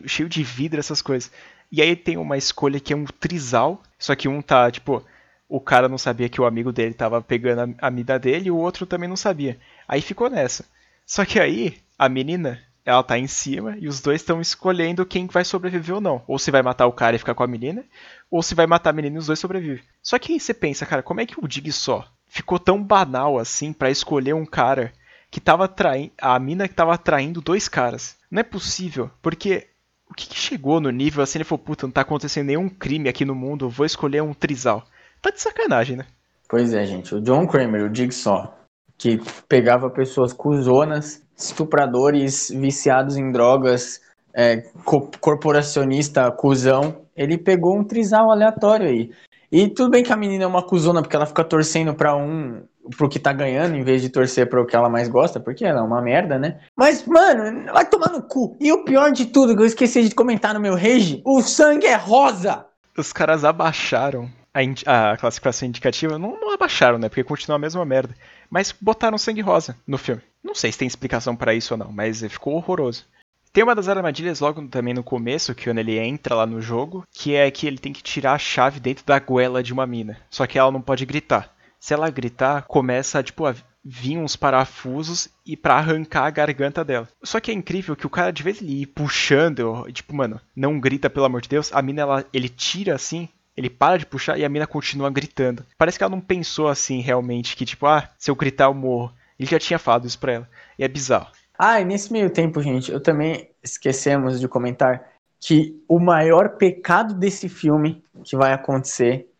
[0.05, 1.31] cheio de vidro, essas coisas.
[1.71, 5.01] E aí tem uma escolha que é um trisal, só que um tá, tipo,
[5.47, 8.51] o cara não sabia que o amigo dele tava pegando a, a mina dele e
[8.51, 9.57] o outro também não sabia.
[9.87, 10.65] Aí ficou nessa.
[11.05, 15.27] Só que aí, a menina, ela tá em cima e os dois estão escolhendo quem
[15.27, 16.21] vai sobreviver ou não.
[16.27, 17.85] Ou se vai matar o cara e ficar com a menina,
[18.29, 19.83] ou se vai matar a menina e os dois sobrevivem.
[20.03, 23.37] Só que aí você pensa, cara, como é que o Dig só ficou tão banal
[23.37, 24.93] assim para escolher um cara
[25.29, 26.13] que tava traindo.
[26.19, 28.15] A mina que tava traindo dois caras?
[28.31, 29.67] Não é possível, porque
[30.09, 31.39] o que, que, chegou no nível assim?
[31.39, 34.83] Ele falou, puta, não tá acontecendo nenhum crime aqui no mundo, vou escolher um trisal.
[35.21, 36.05] Tá de sacanagem, né?
[36.47, 37.13] Pois é, gente.
[37.13, 38.57] O John Kramer, o Jigsaw,
[38.97, 44.01] que pegava pessoas cuzonas, estupradores, viciados em drogas,
[44.33, 49.11] é, co corporacionista, cuzão, ele pegou um trisal aleatório aí.
[49.51, 52.63] E tudo bem que a menina é uma cuzona porque ela fica torcendo pra um
[52.97, 55.79] pro que tá ganhando em vez de torcer pro que ela mais gosta, porque ela
[55.79, 56.59] é uma merda, né?
[56.75, 58.57] Mas, mano, vai tomar no cu.
[58.59, 61.85] E o pior de tudo, que eu esqueci de comentar no meu rage, o sangue
[61.85, 62.65] é rosa!
[62.97, 66.17] Os caras abaixaram a, a classificação indicativa.
[66.17, 67.07] Não, não, abaixaram, né?
[67.07, 68.15] Porque continua a mesma merda.
[68.49, 70.21] Mas botaram sangue rosa no filme.
[70.43, 73.05] Não sei se tem explicação para isso ou não, mas ficou horroroso.
[73.53, 77.05] Tem uma das armadilhas logo também no começo, que quando ele entra lá no jogo,
[77.11, 80.17] que é que ele tem que tirar a chave dentro da goela de uma mina.
[80.29, 85.27] Só que ela não pode gritar se ela gritar, começa tipo, a vir uns parafusos
[85.43, 87.09] e para arrancar a garganta dela.
[87.23, 90.79] Só que é incrível que o cara, de vez ele ir puxando, tipo, mano, não
[90.79, 93.27] grita pelo amor de Deus, a mina, ela, ele tira assim,
[93.57, 95.65] ele para de puxar e a mina continua gritando.
[95.75, 99.11] Parece que ela não pensou assim realmente, que tipo, ah, se eu gritar eu morro.
[99.39, 100.49] Ele já tinha falado isso pra ela.
[100.77, 101.31] E é bizarro.
[101.63, 107.13] Ah, e nesse meio tempo, gente, eu também esquecemos de comentar que o maior pecado
[107.13, 109.31] desse filme que vai acontecer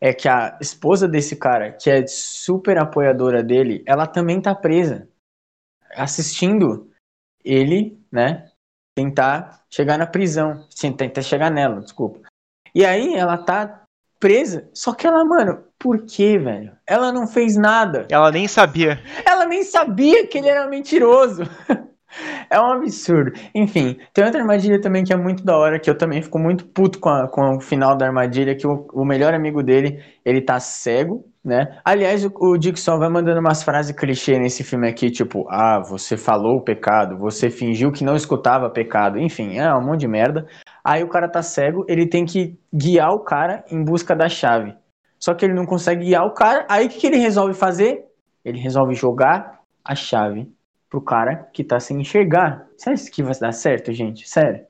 [0.00, 5.08] é que a esposa desse cara, que é super apoiadora dele, ela também tá presa.
[5.94, 6.90] Assistindo
[7.44, 8.50] ele, né,
[8.96, 10.66] tentar chegar na prisão.
[10.96, 12.28] Tentar chegar nela, desculpa.
[12.74, 13.84] E aí ela tá
[14.18, 16.72] presa, só que ela, mano, por quê, velho?
[16.86, 18.06] Ela não fez nada.
[18.10, 19.00] Ela nem sabia.
[19.24, 21.42] Ela nem sabia que ele era mentiroso.
[22.50, 23.32] É um absurdo.
[23.54, 26.64] Enfim, tem outra armadilha também que é muito da hora, que eu também fico muito
[26.64, 30.40] puto com, a, com o final da armadilha, que o, o melhor amigo dele, ele
[30.40, 31.78] tá cego, né?
[31.84, 36.16] Aliás, o, o só vai mandando umas frases clichê nesse filme aqui, tipo, ah, você
[36.16, 40.46] falou o pecado, você fingiu que não escutava pecado, enfim, é um monte de merda.
[40.84, 44.74] Aí o cara tá cego, ele tem que guiar o cara em busca da chave.
[45.18, 48.04] Só que ele não consegue guiar o cara, aí o que, que ele resolve fazer?
[48.44, 50.48] Ele resolve jogar a chave
[50.88, 52.66] pro cara que tá sem enxergar.
[52.86, 54.28] Acha que vai dar certo, gente?
[54.28, 54.64] Sério?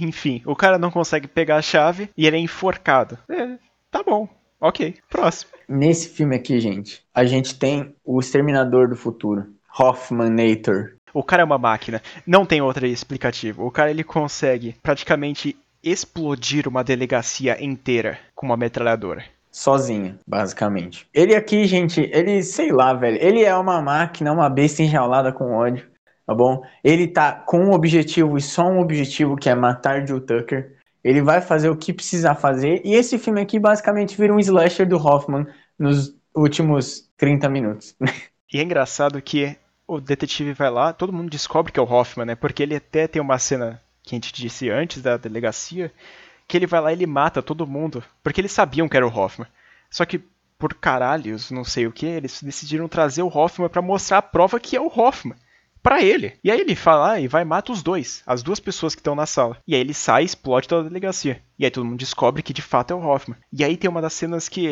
[0.00, 3.18] Enfim, o cara não consegue pegar a chave e ele é enforcado.
[3.28, 3.58] É,
[3.90, 4.28] tá bom.
[4.62, 5.50] Ok, próximo.
[5.68, 9.46] Nesse filme aqui, gente, a gente tem o Exterminador do Futuro,
[9.76, 10.92] Hoffmanator.
[11.12, 12.00] O cara é uma máquina.
[12.24, 13.60] Não tem outra explicativa.
[13.60, 21.06] O cara ele consegue praticamente explodir uma delegacia inteira com uma metralhadora sozinha, basicamente.
[21.12, 25.52] Ele aqui, gente, ele, sei lá, velho, ele é uma máquina, uma besta enjaulada com
[25.52, 25.86] ódio,
[26.26, 26.62] tá bom?
[26.82, 30.76] Ele tá com um objetivo e só um objetivo, que é matar Joe Tucker.
[31.02, 32.80] Ele vai fazer o que precisar fazer.
[32.84, 35.46] E esse filme aqui basicamente vira um slasher do Hoffman
[35.78, 37.94] nos últimos 30 minutos.
[38.54, 42.26] E é engraçado que o detetive vai lá, todo mundo descobre que é o Hoffman,
[42.26, 42.34] né?
[42.34, 45.90] Porque ele até tem uma cena que a gente disse antes da delegacia,
[46.46, 49.10] que ele vai lá e ele mata todo mundo, porque eles sabiam que era o
[49.10, 49.48] Hoffman.
[49.90, 50.22] Só que
[50.58, 54.60] por caralhos, não sei o que, eles decidiram trazer o Hoffman para mostrar a prova
[54.60, 55.36] que é o Hoffman
[55.82, 56.34] para ele.
[56.42, 59.14] E aí ele fala ah, e vai mata os dois, as duas pessoas que estão
[59.14, 59.58] na sala.
[59.66, 61.42] E aí ele sai, explode toda a delegacia.
[61.58, 63.38] E aí todo mundo descobre que de fato é o Hoffman.
[63.52, 64.68] E aí tem uma das cenas que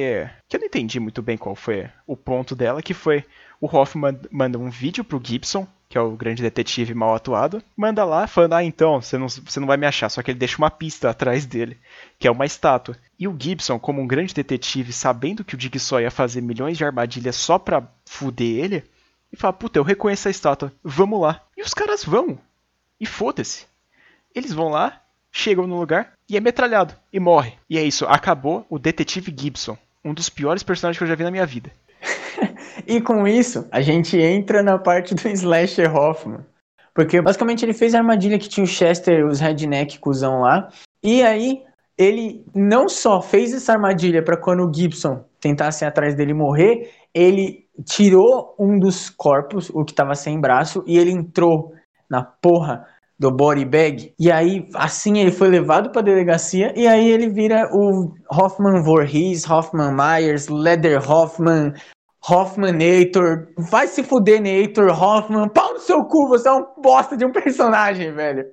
[0.49, 3.25] que eu não entendi muito bem qual foi o ponto dela, que foi
[3.61, 8.05] o Hoffman manda um vídeo pro Gibson, que é o grande detetive mal atuado, manda
[8.05, 10.09] lá falando: Ah, então, você não, você não vai me achar.
[10.09, 11.77] Só que ele deixa uma pista atrás dele,
[12.19, 12.97] que é uma estátua.
[13.19, 16.85] E o Gibson, como um grande detetive, sabendo que o Jigsaw ia fazer milhões de
[16.85, 18.85] armadilhas só pra fuder ele,
[19.33, 21.43] e fala: Puta, eu reconheço a estátua, vamos lá.
[21.57, 22.39] E os caras vão.
[23.01, 23.67] E foda-se.
[24.35, 25.01] Eles vão lá,
[25.33, 27.55] chegam no lugar e é metralhado e morre.
[27.69, 31.25] E é isso, acabou o detetive Gibson, um dos piores personagens que eu já vi
[31.25, 31.71] na minha vida.
[32.87, 36.45] e com isso, a gente entra na parte do Slasher Hoffman.
[36.95, 40.69] Porque basicamente ele fez a armadilha que tinha o Chester, os redneck cuzão lá.
[41.03, 41.63] E aí,
[41.97, 47.67] ele não só fez essa armadilha para quando o Gibson tentasse atrás dele morrer, ele
[47.85, 51.73] tirou um dos corpos, o que tava sem braço, e ele entrou
[52.09, 52.87] na porra
[53.19, 54.15] do body bag.
[54.19, 56.73] E aí, assim, ele foi levado pra delegacia.
[56.75, 61.75] E aí, ele vira o Hoffman Voorhees, Hoffman Myers, Leder Hoffman,
[62.27, 63.49] Hoffmanator.
[63.59, 65.49] Vai se fuder, Nator, Hoffman.
[65.49, 68.47] Pau no seu cu, você é um bosta de um personagem, velho.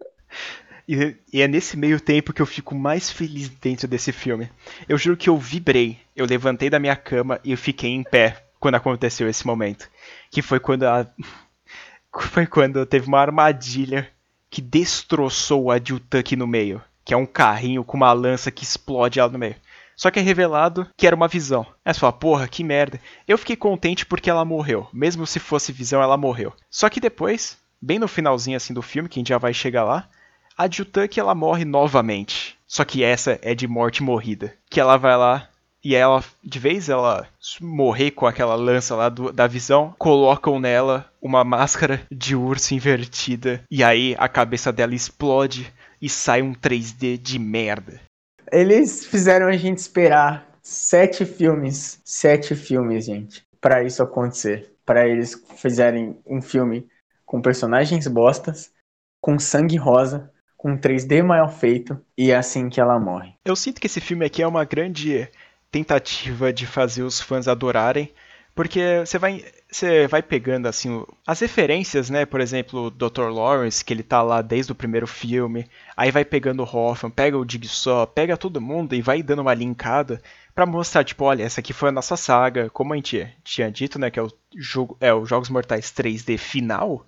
[0.87, 4.49] E, e, é nesse meio tempo que eu fico mais feliz dentro desse filme.
[4.87, 5.97] Eu juro que eu vibrei.
[6.15, 9.89] Eu levantei da minha cama e eu fiquei em pé quando aconteceu esse momento.
[10.31, 11.07] Que foi quando a.
[12.19, 14.09] Foi quando teve uma armadilha
[14.49, 19.19] que destroçou o Adjutank no meio, que é um carrinho com uma lança que explode
[19.19, 19.55] ela no meio.
[19.95, 21.65] Só que é revelado que era uma visão.
[21.83, 22.99] Aí você fala, porra, que merda.
[23.27, 24.87] Eu fiquei contente porque ela morreu.
[24.93, 26.53] Mesmo se fosse visão, ela morreu.
[26.69, 29.83] Só que depois, bem no finalzinho assim do filme, que a gente já vai chegar
[29.83, 30.07] lá,
[30.55, 32.57] a Adjutank ela morre novamente.
[32.67, 34.53] Só que essa é de morte morrida.
[34.69, 35.49] Que ela vai lá
[35.87, 37.25] e ela, de vez ela
[37.61, 43.61] morrer com aquela lança lá do, da visão, colocam nela uma máscara de urso invertida.
[43.71, 48.01] E aí a cabeça dela explode e sai um 3D de merda.
[48.51, 54.69] Eles fizeram a gente esperar sete filmes, sete filmes, gente, para isso acontecer.
[54.85, 56.85] Para eles fizerem um filme
[57.25, 58.71] com personagens bostas,
[59.21, 63.35] com sangue rosa, com 3D mal feito e é assim que ela morre.
[63.45, 65.29] Eu sinto que esse filme aqui é uma grande
[65.71, 68.11] tentativa de fazer os fãs adorarem,
[68.55, 72.25] porque você vai você vai pegando assim as referências, né?
[72.25, 73.29] Por exemplo, o Dr.
[73.29, 77.37] Lawrence, que ele tá lá desde o primeiro filme, aí vai pegando o Hoffman, pega
[77.37, 80.21] o Jigsaw, pega todo mundo e vai dando uma linkada
[80.55, 83.99] para mostrar tipo, olha, essa aqui foi a nossa saga, como a gente tinha dito,
[83.99, 87.05] né, que é o jogo, é o Jogos Mortais 3D final,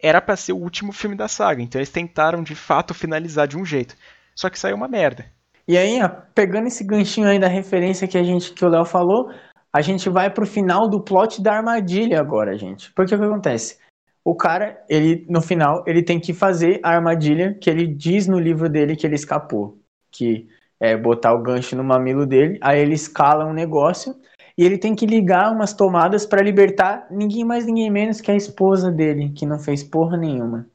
[0.00, 3.58] era para ser o último filme da saga, então eles tentaram de fato finalizar de
[3.58, 3.94] um jeito.
[4.34, 5.30] Só que saiu uma merda.
[5.68, 8.84] E aí, ó, pegando esse ganchinho aí da referência que a gente que o Léo
[8.84, 9.30] falou,
[9.72, 12.92] a gente vai pro final do plot da armadilha agora, gente.
[12.92, 13.78] Porque o que acontece?
[14.24, 18.38] O cara, ele no final, ele tem que fazer a armadilha que ele diz no
[18.38, 19.78] livro dele que ele escapou,
[20.10, 20.48] que
[20.80, 24.14] é botar o gancho no mamilo dele, aí ele escala um negócio
[24.56, 28.36] e ele tem que ligar umas tomadas para libertar ninguém mais ninguém menos que a
[28.36, 30.66] esposa dele, que não fez porra nenhuma.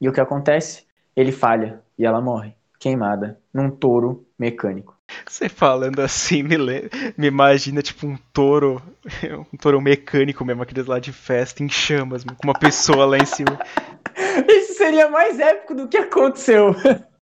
[0.00, 0.86] E o que acontece?
[1.16, 4.96] Ele falha e ela morre queimada num touro mecânico.
[5.26, 6.56] Você falando assim me,
[7.16, 8.80] me imagina tipo um touro,
[9.52, 13.26] um touro mecânico mesmo, aqueles lá de festa em chamas, com uma pessoa lá em
[13.26, 13.58] cima.
[14.48, 16.74] Isso seria mais épico do que aconteceu.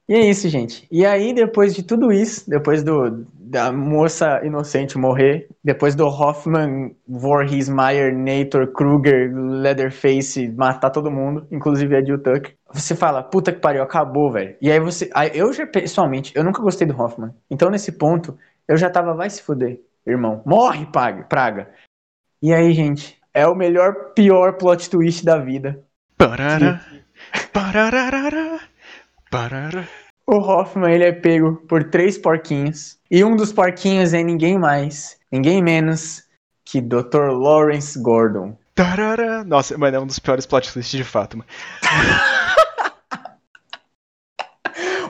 [0.09, 0.87] E é isso, gente.
[0.89, 6.95] E aí, depois de tudo isso, depois do, da moça inocente morrer, depois do Hoffman,
[7.05, 13.51] Voorhees, Meyer, Nator, Kruger, Leatherface matar todo mundo, inclusive a Jill Tucker, você fala, puta
[13.51, 14.55] que pariu, acabou, velho.
[14.61, 15.09] E aí você.
[15.13, 17.33] Aí eu já, pessoalmente, eu nunca gostei do Hoffman.
[17.49, 18.37] Então, nesse ponto,
[18.67, 20.41] eu já tava, vai se fuder, irmão.
[20.45, 21.69] Morre, paga, praga.
[22.41, 25.83] E aí, gente, é o melhor, pior plot twist da vida.
[26.17, 26.81] Parará.
[27.53, 28.59] Parará.
[29.31, 29.87] Parara.
[30.25, 32.97] O Hoffman ele é pego por três porquinhos.
[33.09, 36.23] E um dos porquinhos é ninguém mais, ninguém menos
[36.65, 37.31] que Dr.
[37.31, 38.57] Lawrence Gordon.
[38.75, 39.43] Tarara.
[39.43, 41.43] Nossa, mano, é um dos piores plot twists de fato.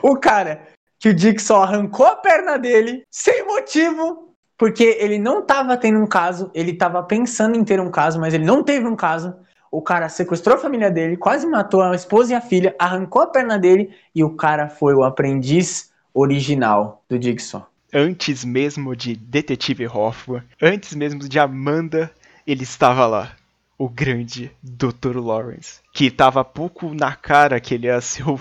[0.02, 0.62] o cara
[0.98, 5.98] que o Dick só arrancou a perna dele sem motivo, porque ele não tava tendo
[6.00, 9.34] um caso, ele tava pensando em ter um caso, mas ele não teve um caso.
[9.70, 13.26] O cara sequestrou a família dele, quase matou a esposa e a filha, arrancou a
[13.26, 17.68] perna dele e o cara foi o aprendiz original do Jigsaw.
[17.92, 22.10] Antes mesmo de Detetive Hoffman, antes mesmo de Amanda,
[22.46, 23.37] ele estava lá.
[23.78, 25.16] O grande Dr.
[25.16, 25.80] Lawrence.
[25.92, 28.38] Que estava pouco na cara que ele ia ser o,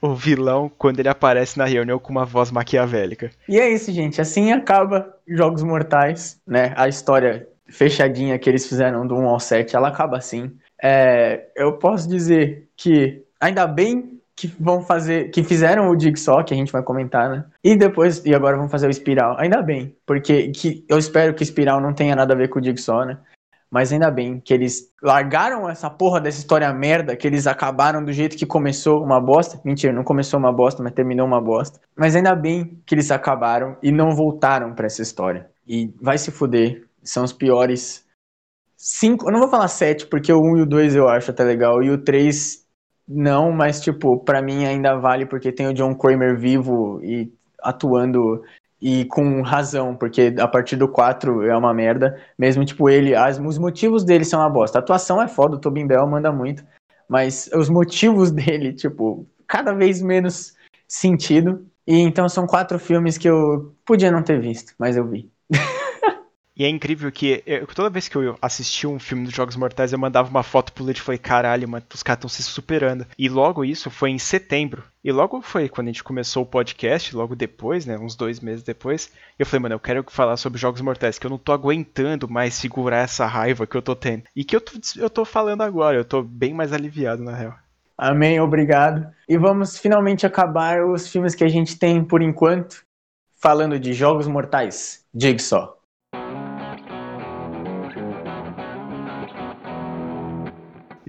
[0.00, 3.30] o vilão quando ele aparece na reunião com uma voz maquiavélica.
[3.48, 4.20] E é isso, gente.
[4.20, 6.72] Assim acaba Jogos Mortais, né?
[6.76, 10.52] A história fechadinha que eles fizeram do 1 ao 7, ela acaba assim.
[10.82, 16.52] É, eu posso dizer que ainda bem que vão fazer, que fizeram o Jigsaw, que
[16.52, 17.44] a gente vai comentar, né?
[17.64, 19.34] E depois, e agora vão fazer o Espiral.
[19.38, 22.62] Ainda bem, porque que, eu espero que Espiral não tenha nada a ver com o
[22.62, 23.18] Jigsaw, né?
[23.76, 28.10] Mas ainda bem que eles largaram essa porra dessa história merda, que eles acabaram do
[28.10, 29.60] jeito que começou uma bosta.
[29.62, 31.78] Mentira, não começou uma bosta, mas terminou uma bosta.
[31.94, 35.50] Mas ainda bem que eles acabaram e não voltaram para essa história.
[35.66, 38.06] E vai se fuder, são os piores
[38.78, 39.28] cinco.
[39.28, 41.44] Eu não vou falar sete, porque o 1 um e o 2 eu acho até
[41.44, 41.82] legal.
[41.82, 42.64] E o 3
[43.06, 47.30] não, mas tipo, para mim ainda vale porque tem o John Kramer vivo e
[47.62, 48.42] atuando
[48.80, 52.20] e com razão, porque a partir do 4 é uma merda.
[52.38, 54.78] Mesmo tipo ele, as, os motivos dele são uma bosta.
[54.78, 56.64] A atuação é foda, o Tobin Bell manda muito,
[57.08, 60.54] mas os motivos dele, tipo, cada vez menos
[60.86, 61.66] sentido.
[61.86, 65.30] E então são quatro filmes que eu podia não ter visto, mas eu vi.
[66.56, 69.92] E é incrível que eu, toda vez que eu assisti um filme dos Jogos Mortais,
[69.92, 73.06] eu mandava uma foto pro Leite e falei, caralho, mano, os caras estão se superando.
[73.18, 74.82] E logo isso foi em setembro.
[75.04, 78.62] E logo foi quando a gente começou o podcast, logo depois, né, uns dois meses
[78.62, 82.26] depois, eu falei, mano, eu quero falar sobre Jogos Mortais, que eu não tô aguentando
[82.26, 84.22] mais segurar essa raiva que eu tô tendo.
[84.34, 87.54] E que eu tô, eu tô falando agora, eu tô bem mais aliviado, na real.
[87.98, 89.06] Amém, obrigado.
[89.28, 92.82] E vamos finalmente acabar os filmes que a gente tem por enquanto,
[93.36, 95.75] falando de Jogos Mortais, Jigsaw.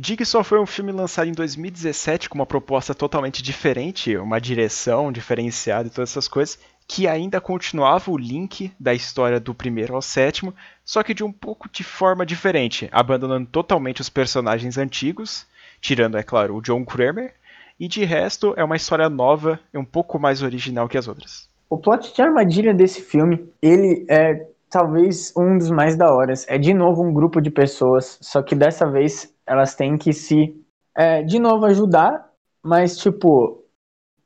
[0.08, 5.90] Jigsaw foi um filme lançado em 2017 com uma proposta totalmente diferente, uma direção diferenciada
[5.90, 10.56] e todas essas coisas, que ainda continuava o link da história do primeiro ao sétimo,
[10.86, 15.46] só que de um pouco de forma diferente, abandonando totalmente os personagens antigos,
[15.82, 17.34] tirando, é claro, o John Kramer,
[17.78, 21.50] e de resto é uma história nova e um pouco mais original que as outras.
[21.70, 26.46] O plot de armadilha desse filme, ele é talvez um dos mais da horas.
[26.48, 30.56] É de novo um grupo de pessoas, só que dessa vez elas têm que se,
[30.96, 32.30] é, de novo, ajudar,
[32.62, 33.64] mas, tipo,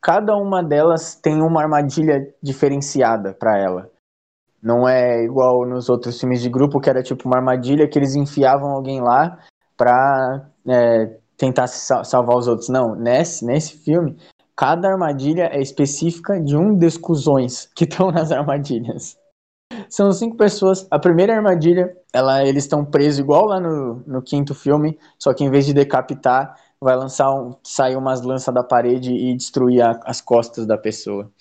[0.01, 3.89] cada uma delas tem uma armadilha diferenciada para ela.
[4.61, 8.15] Não é igual nos outros filmes de grupo, que era tipo uma armadilha que eles
[8.15, 9.39] enfiavam alguém lá
[9.76, 12.69] pra é, tentar salvar os outros.
[12.69, 14.17] Não, nesse, nesse filme,
[14.55, 19.17] cada armadilha é específica de um dos cuzões que estão nas armadilhas.
[19.89, 20.88] São cinco pessoas.
[20.89, 25.43] A primeira armadilha, ela, eles estão presos igual lá no, no quinto filme, só que
[25.43, 29.99] em vez de decapitar, vai lançar um, sair umas lanças da parede e destruir a,
[30.03, 31.32] as costas da pessoa.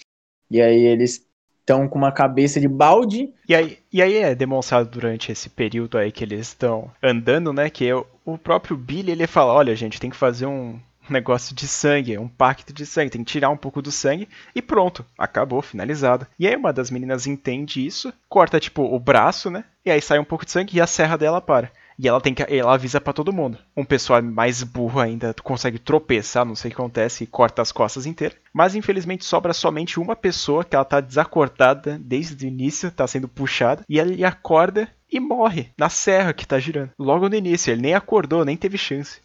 [0.50, 1.24] E aí eles
[1.60, 3.32] estão com uma cabeça de balde.
[3.48, 7.70] E aí, e aí é demonstrado durante esse período aí que eles estão andando, né?
[7.70, 10.78] Que é o próprio Billy ele fala, olha gente, tem que fazer um,
[11.12, 14.62] negócio de sangue, um pacto de sangue, tem que tirar um pouco do sangue e
[14.62, 16.26] pronto, acabou, finalizado.
[16.38, 19.64] E aí uma das meninas entende isso, corta tipo o braço, né?
[19.84, 21.70] E aí sai um pouco de sangue e a serra dela para.
[22.02, 23.58] E ela tem que ela avisa para todo mundo.
[23.76, 27.70] Um pessoal mais burro ainda consegue tropeçar, não sei o que acontece, e corta as
[27.70, 28.38] costas inteiras.
[28.54, 33.28] Mas infelizmente sobra somente uma pessoa que ela tá desacortada desde o início, tá sendo
[33.28, 36.90] puxada, e ele acorda e morre na serra que tá girando.
[36.98, 39.20] Logo no início, ele nem acordou, nem teve chance.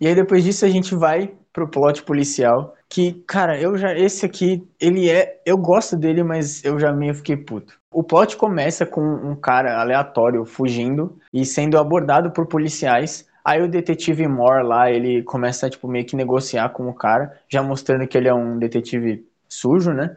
[0.00, 4.24] E aí depois disso a gente vai pro plot policial, que, cara, eu já esse
[4.24, 7.78] aqui, ele é, eu gosto dele, mas eu já meio fiquei puto.
[7.92, 13.28] O plot começa com um cara aleatório fugindo e sendo abordado por policiais.
[13.44, 17.62] Aí o detetive Moore lá, ele começa tipo meio que negociar com o cara, já
[17.62, 20.16] mostrando que ele é um detetive sujo, né?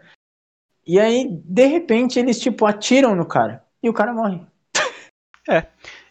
[0.86, 4.42] E aí, de repente, eles tipo atiram no cara e o cara morre.
[5.50, 5.66] É.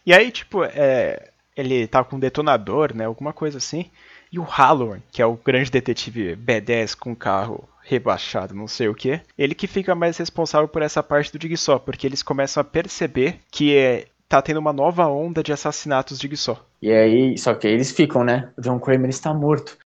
[0.04, 3.04] E aí, tipo, é, ele tá com um detonador, né?
[3.04, 3.90] Alguma coisa assim.
[4.30, 8.94] E o Halloran, que é o grande detetive B10 com carro rebaixado, não sei o
[8.94, 12.64] que, ele que fica mais responsável por essa parte do Jigsaw, porque eles começam a
[12.64, 16.64] perceber que é, tá tendo uma nova onda de assassinatos de Jigsaw.
[16.80, 18.50] E aí, só que eles ficam, né?
[18.56, 19.76] O John Kramer está morto.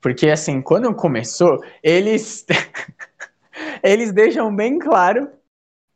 [0.00, 2.46] Porque assim, quando começou, eles
[3.82, 5.28] eles deixam bem claro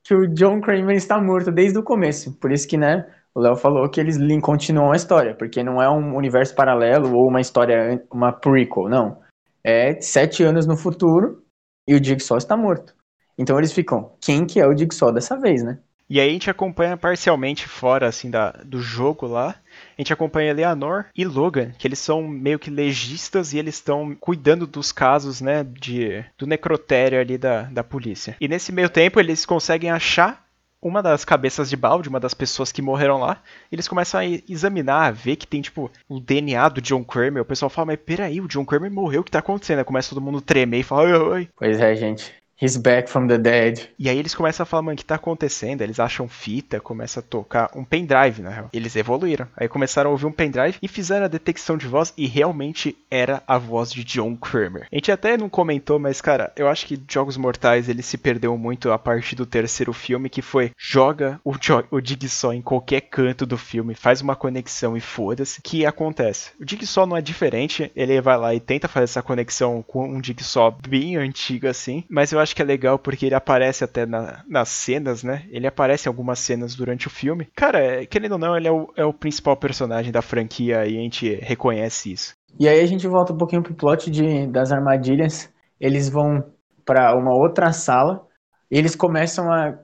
[0.05, 2.33] que o John Kramer está morto desde o começo.
[2.35, 3.07] Por isso que, né,
[3.37, 7.29] o Léo falou que eles continuam a história, porque não é um universo paralelo ou
[7.29, 9.19] uma história, uma prequel, não.
[9.63, 11.45] É sete anos no futuro
[11.87, 12.95] e o Jigsaw está morto.
[13.37, 15.79] Então eles ficam, quem que é o Jigsaw dessa vez, né?
[16.09, 19.57] E aí a gente acompanha parcialmente fora assim da, do jogo lá.
[19.99, 24.17] A gente acompanha Eleanor e Logan, que eles são meio que legistas e eles estão
[24.19, 28.35] cuidando dos casos, né, de, do necrotério ali da, da polícia.
[28.41, 30.46] E nesse meio tempo eles conseguem achar
[30.87, 35.07] uma das cabeças de balde, uma das pessoas que morreram lá, eles começam a examinar,
[35.07, 37.43] a ver que tem, tipo, o DNA do John Kramer.
[37.43, 39.79] O pessoal fala, mas peraí, o John Kramer morreu, o que tá acontecendo?
[39.79, 41.49] Aí começa todo mundo tremer e fala, oi, oi.
[41.57, 42.33] Pois é, gente.
[42.61, 43.91] He's back from the dead.
[43.99, 45.83] E aí eles começam a falar, mano, o que tá acontecendo?
[45.83, 48.71] Eles acham fita, começa a tocar um pendrive, na real.
[48.73, 49.47] Eles evoluíram.
[49.55, 53.43] Aí começaram a ouvir um pendrive e fizeram a detecção de voz e realmente era
[53.47, 54.87] a voz de John Kramer.
[54.91, 58.57] A gente até não comentou, mas cara, eu acho que Jogos Mortais ele se perdeu
[58.57, 63.03] muito a partir do terceiro filme, que foi joga o, jo o Jigsaw em qualquer
[63.03, 65.61] canto do filme, faz uma conexão e foda-se.
[65.61, 66.53] que acontece?
[66.59, 70.25] O Jigsaw não é diferente, ele vai lá e tenta fazer essa conexão com um
[70.25, 74.07] Jigsaw bem antigo assim, mas eu acho acho que é legal porque ele aparece até
[74.07, 75.45] na, nas cenas, né?
[75.51, 77.49] Ele aparece em algumas cenas durante o filme.
[77.55, 80.97] Cara, é, querendo ou não, ele é o, é o principal personagem da franquia e
[80.97, 82.35] a gente reconhece isso.
[82.59, 85.53] E aí a gente volta um pouquinho pro plot de, das armadilhas.
[85.79, 86.45] Eles vão
[86.85, 88.27] para uma outra sala
[88.71, 89.77] e eles começam a,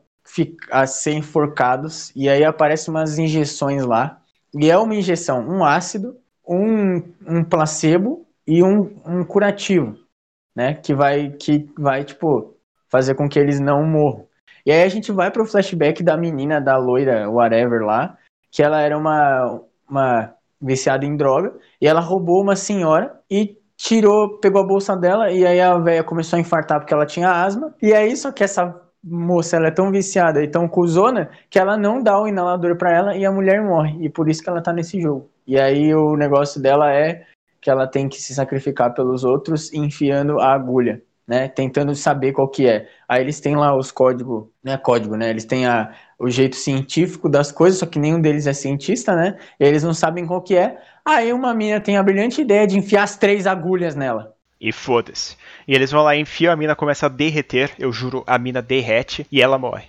[0.71, 4.21] a ser enforcados e aí aparecem umas injeções lá.
[4.55, 9.97] E é uma injeção, um ácido, um, um placebo e um, um curativo,
[10.55, 10.75] né?
[10.75, 12.52] Que vai, que vai, tipo,
[12.93, 14.27] fazer com que eles não morram.
[14.67, 18.19] E aí a gente vai pro flashback da menina, da loira, whatever lá,
[18.51, 24.39] que ela era uma, uma viciada em droga, e ela roubou uma senhora e tirou,
[24.39, 27.75] pegou a bolsa dela, e aí a velha começou a infartar porque ela tinha asma,
[27.81, 31.77] e aí só que essa moça, ela é tão viciada e tão cuzona, que ela
[31.79, 34.63] não dá o inalador para ela e a mulher morre, e por isso que ela
[34.63, 35.31] tá nesse jogo.
[35.47, 37.25] E aí o negócio dela é
[37.61, 42.49] que ela tem que se sacrificar pelos outros enfiando a agulha né, tentando saber qual
[42.49, 42.89] que é.
[43.09, 47.29] Aí eles têm lá os códigos, né, código, né, eles têm a, o jeito científico
[47.29, 50.79] das coisas, só que nenhum deles é cientista, né, eles não sabem qual que é.
[51.05, 54.35] Aí uma mina tem a brilhante ideia de enfiar as três agulhas nela.
[54.61, 55.37] E foda-se.
[55.67, 59.27] E eles vão lá, enfiam a mina, começa a derreter, eu juro, a mina derrete
[59.31, 59.87] e ela morre.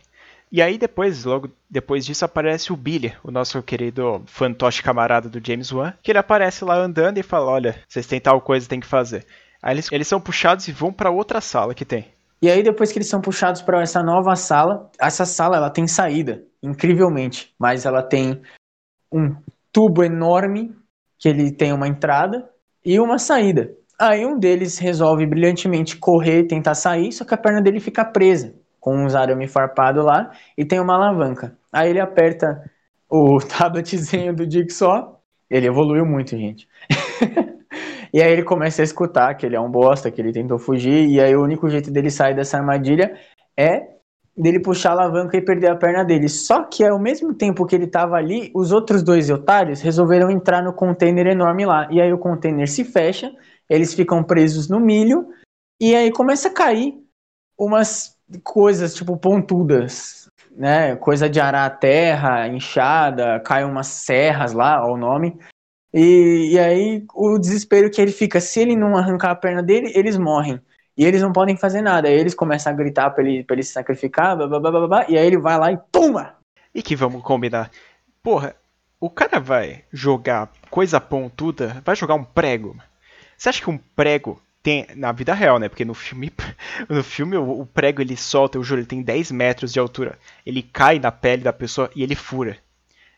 [0.52, 5.42] E aí depois, logo depois disso, aparece o Billy, o nosso querido fantoche camarada do
[5.44, 8.80] James Wan, que ele aparece lá andando e fala, olha, vocês têm tal coisa, tem
[8.80, 9.26] que fazer.
[9.64, 12.08] Aí eles, eles são puxados e vão para outra sala que tem.
[12.42, 15.88] E aí depois que eles são puxados para essa nova sala, essa sala ela tem
[15.88, 18.42] saída, incrivelmente, mas ela tem
[19.10, 19.34] um
[19.72, 20.76] tubo enorme
[21.18, 22.50] que ele tem uma entrada
[22.86, 23.72] e uma saída.
[23.98, 28.54] Aí um deles resolve brilhantemente correr, tentar sair, só que a perna dele fica presa
[28.82, 31.58] com uns arame farpado lá e tem uma alavanca.
[31.72, 32.70] Aí ele aperta
[33.10, 35.22] o tabletzinho do Jigsaw.
[35.50, 36.68] Ele evoluiu muito, gente.
[38.14, 41.10] E aí ele começa a escutar que ele é um bosta, que ele tentou fugir,
[41.10, 43.18] e aí o único jeito dele sair dessa armadilha
[43.58, 43.94] é
[44.36, 46.28] dele puxar a alavanca e perder a perna dele.
[46.28, 50.62] Só que ao mesmo tempo que ele tava ali, os outros dois otários resolveram entrar
[50.62, 51.88] no container enorme lá.
[51.92, 53.32] E aí o container se fecha,
[53.70, 55.28] eles ficam presos no milho,
[55.82, 56.96] e aí começa a cair
[57.58, 60.96] umas coisas tipo pontudas, né?
[60.96, 65.38] Coisa de arar a terra, enxada, cai umas serras lá, ó, o nome.
[65.94, 69.92] E, e aí o desespero que ele fica, se ele não arrancar a perna dele,
[69.96, 70.60] eles morrem.
[70.98, 72.08] E eles não podem fazer nada.
[72.08, 75.06] Aí eles começam a gritar pra ele, pra ele se sacrificar, blá, blá, blá, blá,
[75.10, 76.36] e aí ele vai lá e toma!
[76.74, 77.70] E que vamos combinar.
[78.22, 78.56] Porra,
[79.00, 82.76] o cara vai jogar coisa pontuda, vai jogar um prego.
[83.38, 84.88] Você acha que um prego tem.
[84.96, 85.68] Na vida real, né?
[85.68, 86.32] Porque no filme.
[86.90, 90.18] No filme o, prego ele solta, eu juro, ele tem 10 metros de altura.
[90.46, 92.58] Ele cai na pele da pessoa e ele fura.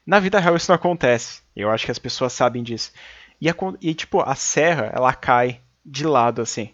[0.05, 1.41] Na vida real isso não acontece.
[1.55, 2.91] Eu acho que as pessoas sabem disso.
[3.41, 6.69] E, a, e tipo, a serra, ela cai de lado assim.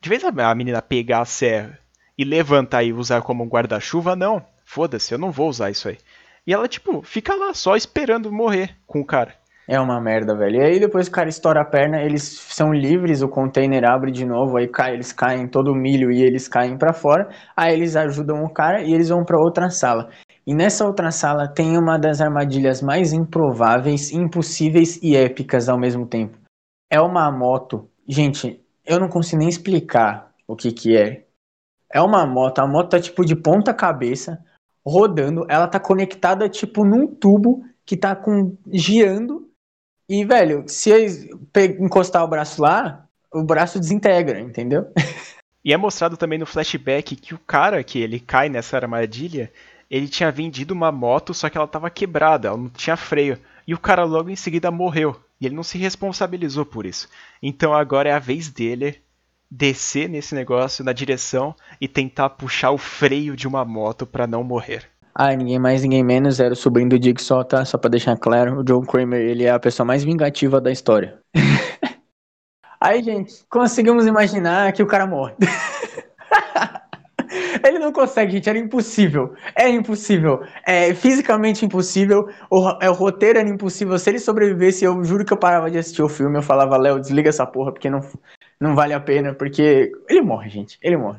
[0.00, 1.78] De vez a menina pegar a serra
[2.16, 4.44] e levantar e usar como um guarda-chuva, não.
[4.64, 5.98] Foda-se, eu não vou usar isso aí.
[6.46, 9.34] E ela, tipo, fica lá só esperando morrer com o cara.
[9.66, 10.56] É uma merda, velho.
[10.56, 14.26] E aí depois o cara estoura a perna, eles são livres, o container abre de
[14.26, 17.28] novo, aí cai, eles caem todo o milho e eles caem para fora.
[17.56, 20.10] Aí eles ajudam o cara e eles vão para outra sala.
[20.46, 26.06] E nessa outra sala tem uma das armadilhas mais improváveis, impossíveis e épicas ao mesmo
[26.06, 26.38] tempo.
[26.90, 27.88] É uma moto.
[28.06, 31.24] Gente, eu não consigo nem explicar o que que é.
[31.90, 34.44] É uma moto, a moto tá tipo de ponta cabeça,
[34.84, 38.56] rodando, ela tá conectada tipo num tubo que tá com.
[40.08, 40.90] E, velho, se
[41.80, 44.92] encostar o braço lá, o braço desintegra, entendeu?
[45.66, 49.50] E é mostrado também no flashback que o cara que ele cai nessa armadilha,
[49.90, 53.38] ele tinha vendido uma moto, só que ela estava quebrada, ela não tinha freio.
[53.66, 55.20] E o cara logo em seguida morreu.
[55.40, 57.08] E ele não se responsabilizou por isso.
[57.42, 59.02] Então agora é a vez dele
[59.50, 64.42] descer nesse negócio na direção e tentar puxar o freio de uma moto para não
[64.42, 64.88] morrer.
[65.14, 67.64] Ah, ninguém mais, ninguém menos, era o sobrinho do Jigsaw, tá?
[67.64, 71.20] Só pra deixar claro, o John Kramer, ele é a pessoa mais vingativa da história.
[72.80, 75.34] Aí, gente, conseguimos imaginar que o cara morre.
[77.64, 79.34] Ele não consegue, gente, era impossível.
[79.54, 80.42] É impossível.
[80.66, 82.28] É fisicamente impossível.
[82.50, 83.98] O, é, o roteiro era impossível.
[83.98, 86.38] Se ele sobrevivesse, eu juro que eu parava de assistir o filme.
[86.38, 88.00] Eu falava, Léo, desliga essa porra, porque não,
[88.60, 89.34] não vale a pena.
[89.34, 90.78] Porque ele morre, gente.
[90.82, 91.18] Ele morre.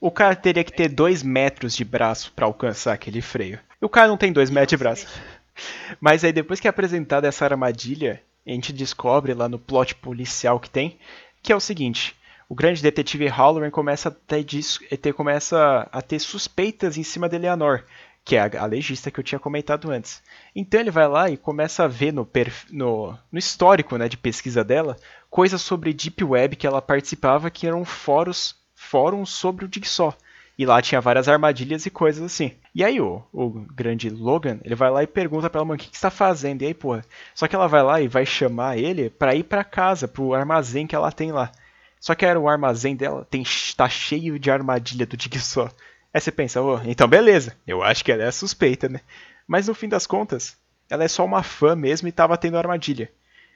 [0.00, 3.58] O cara teria que ter dois metros de braço para alcançar aquele freio.
[3.80, 5.06] E o cara não tem dois metros de braço.
[6.00, 10.60] Mas aí depois que é apresentada essa armadilha, a gente descobre lá no plot policial
[10.60, 10.98] que tem,
[11.42, 12.14] que é o seguinte:
[12.48, 17.36] o grande detetive Halloran começa a ter, ter, começa a ter suspeitas em cima de
[17.36, 17.84] Eleanor,
[18.24, 20.22] que é a, a, legista que eu tinha comentado antes.
[20.54, 22.28] Então ele vai lá e começa a ver no,
[22.70, 24.96] no, no histórico né, de pesquisa dela
[25.28, 30.14] coisas sobre Deep Web que ela participava, que eram fóruns, fóruns sobre o Jigsaw.
[30.58, 32.52] E lá tinha várias armadilhas e coisas assim.
[32.74, 35.82] E aí o, o grande Logan, ele vai lá e pergunta pra ela, mano, o
[35.82, 36.62] que, que você tá fazendo?
[36.62, 37.04] E aí, porra.
[37.34, 40.86] Só que ela vai lá e vai chamar ele pra ir pra casa, pro armazém
[40.86, 41.52] que ela tem lá.
[42.00, 43.42] Só que era o armazém dela, tem,
[43.76, 45.70] tá cheio de armadilha do Jigsaw.
[46.12, 49.00] Aí você pensa, oh, então beleza, eu acho que ela é suspeita, né?
[49.46, 50.56] Mas no fim das contas,
[50.88, 53.10] ela é só uma fã mesmo e tava tendo armadilha.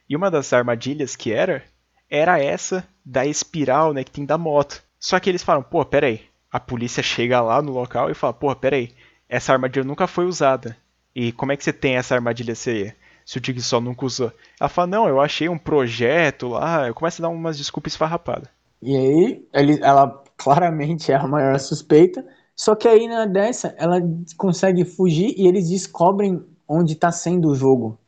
[0.08, 1.64] E uma das armadilhas que era,
[2.08, 4.82] era essa da espiral, né, que tem da moto.
[4.98, 8.56] Só que eles falam, pô, peraí, a polícia chega lá no local e fala: Porra,
[8.56, 8.92] peraí,
[9.28, 10.76] essa armadilha nunca foi usada.
[11.14, 14.32] E como é que você tem essa armadilha se, se o Jigsaw nunca usou?
[14.58, 16.88] Ela fala: Não, eu achei um projeto lá.
[16.88, 18.48] Eu começo a dar umas desculpas esfarrapadas.
[18.82, 22.24] E aí, ele, ela claramente é a maior suspeita.
[22.56, 24.00] Só que aí na dessa, ela
[24.36, 27.98] consegue fugir e eles descobrem onde está sendo o jogo.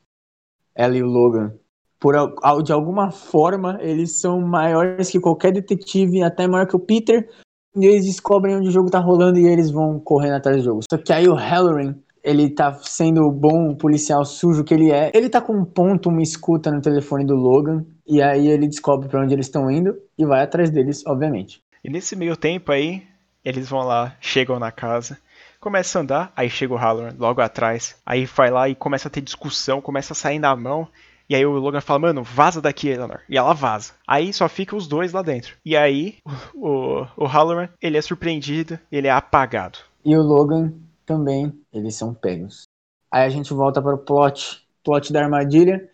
[0.74, 1.54] Ela e o Logan.
[1.98, 2.14] Por,
[2.62, 7.28] de alguma forma, eles são maiores que qualquer detetive, até maior que o Peter,
[7.76, 10.80] e eles descobrem onde o jogo tá rolando e eles vão correndo atrás do jogo.
[10.90, 15.10] Só que aí o Halloran, ele tá sendo o bom policial sujo que ele é.
[15.14, 17.84] Ele tá com um ponto, uma escuta no telefone do Logan.
[18.06, 21.62] E aí ele descobre para onde eles estão indo e vai atrás deles, obviamente.
[21.84, 23.02] E nesse meio tempo aí,
[23.44, 25.18] eles vão lá, chegam na casa,
[25.60, 27.96] começa a andar, aí chega o Halloran logo atrás.
[28.06, 30.86] Aí vai lá e começa a ter discussão, começa a sair na mão.
[31.28, 33.20] E aí o Logan fala, mano, vaza daqui, Eleanor.
[33.28, 33.94] E ela vaza.
[34.06, 35.56] Aí só fica os dois lá dentro.
[35.64, 36.18] E aí
[36.54, 39.78] o, o, Halloran, ele é surpreendido, ele é apagado.
[40.04, 40.72] E o Logan
[41.12, 42.66] também, eles são pegos.
[43.10, 45.86] Aí a gente volta para o plot, plot da armadilha.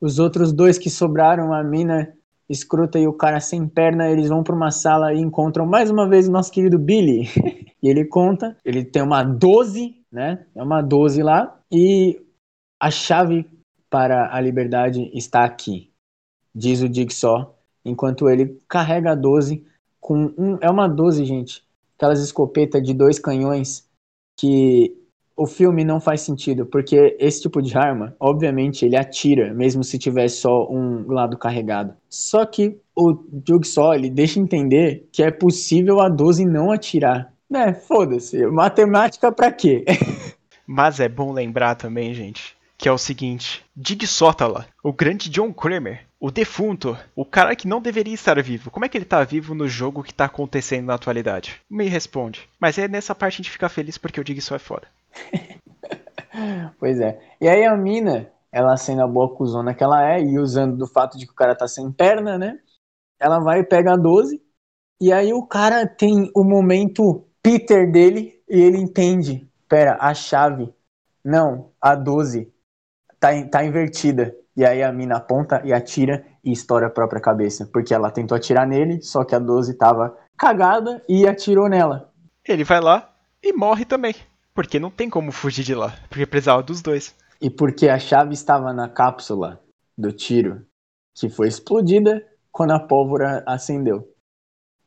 [0.00, 2.14] Os outros dois que sobraram, a mina
[2.48, 6.08] escrota e o cara sem perna, eles vão para uma sala e encontram mais uma
[6.08, 7.28] vez o nosso querido Billy.
[7.82, 10.46] e ele conta, ele tem uma 12, né?
[10.54, 11.60] É uma 12 lá.
[11.70, 12.20] E
[12.80, 13.46] a chave
[13.90, 15.92] para a liberdade está aqui,
[16.54, 19.66] diz o Jigsaw, enquanto ele carrega a 12
[20.00, 21.62] com um, é uma 12, gente,
[21.94, 23.86] aquelas escopetas de dois canhões
[24.36, 24.96] que
[25.36, 29.98] o filme não faz sentido, porque esse tipo de arma, obviamente, ele atira, mesmo se
[29.98, 31.94] tiver só um lado carregado.
[32.08, 33.16] Só que o
[33.46, 37.32] Jigsaw, ele deixa entender que é possível a 12 não atirar.
[37.48, 39.84] Né, foda-se, matemática pra quê?
[40.66, 45.52] Mas é bom lembrar também, gente, que é o seguinte: Dig Sótala, o grande John
[45.52, 48.72] Kramer, o defunto, o cara que não deveria estar vivo.
[48.72, 51.60] Como é que ele tá vivo no jogo que tá acontecendo na atualidade?
[51.70, 52.48] Me responde.
[52.58, 54.88] Mas é nessa parte a gente fica feliz porque o Dig só é foda.
[56.80, 57.20] pois é.
[57.40, 60.88] E aí a mina, ela sendo a boa cuzona que ela é, e usando do
[60.88, 62.58] fato de que o cara tá sem perna, né?
[63.20, 64.42] Ela vai e pega a 12,
[65.00, 69.48] e aí o cara tem o momento Peter dele, e ele entende.
[69.68, 70.74] Pera, a chave.
[71.24, 72.51] Não, a 12
[73.22, 74.36] tá, tá invertida.
[74.56, 77.70] E aí a mina aponta e atira e estoura a própria cabeça.
[77.72, 82.12] Porque ela tentou atirar nele, só que a 12 tava cagada e atirou nela.
[82.46, 84.14] Ele vai lá e morre também.
[84.52, 85.94] Porque não tem como fugir de lá.
[86.08, 87.14] Porque precisava dos dois.
[87.40, 89.60] E porque a chave estava na cápsula
[89.96, 90.66] do tiro,
[91.14, 94.12] que foi explodida quando a pólvora acendeu.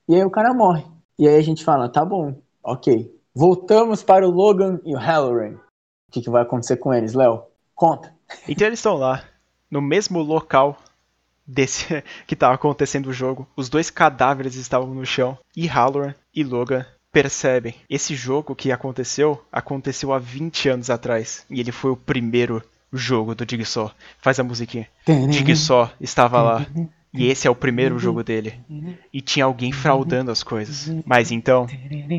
[0.07, 0.85] E aí o cara morre.
[1.17, 3.11] E aí a gente fala, tá bom, ok.
[3.33, 5.55] Voltamos para o Logan e o Halloran.
[6.07, 7.43] O que, que vai acontecer com eles, Léo?
[7.73, 8.14] Conta.
[8.47, 9.23] Então eles estão lá,
[9.69, 10.81] no mesmo local
[11.45, 13.47] desse que estava acontecendo o jogo.
[13.55, 17.75] Os dois cadáveres estavam no chão e Halloran e Logan percebem.
[17.89, 21.45] Esse jogo que aconteceu, aconteceu há 20 anos atrás.
[21.49, 22.61] E ele foi o primeiro
[22.91, 23.91] jogo do Jigsaw.
[24.19, 24.87] Faz a musiquinha.
[25.29, 26.65] Jigsaw estava lá
[27.15, 28.53] e esse é o primeiro jogo dele.
[29.11, 30.93] E tinha alguém fraudando as coisas.
[31.05, 31.67] Mas então,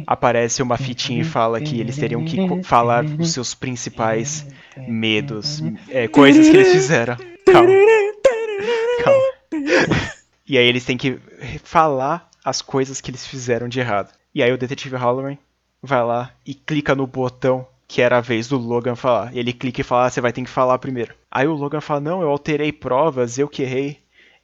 [0.06, 4.46] aparece uma fitinha e fala que eles teriam que falar os seus principais
[4.88, 7.16] medos, é, coisas que eles fizeram.
[7.50, 7.72] Calma.
[9.04, 10.06] Calma.
[10.48, 11.18] E aí eles têm que
[11.62, 14.12] falar as coisas que eles fizeram de errado.
[14.34, 15.36] E aí o detetive Halloran
[15.82, 19.34] vai lá e clica no botão que era a vez do Logan falar.
[19.36, 21.14] Ele clica e fala, ah, você vai ter que falar primeiro.
[21.30, 23.98] Aí o Logan fala, não, eu alterei provas, eu que errei.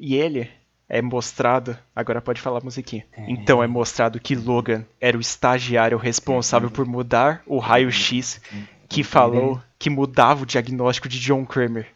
[0.05, 0.51] E ele
[0.89, 3.07] é mostrado, agora pode falar a musiquinha.
[3.29, 8.41] Então é mostrado que Logan era o estagiário responsável por mudar o raio-x
[8.89, 11.87] que falou que mudava o diagnóstico de John Kramer.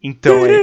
[0.00, 0.60] Então é.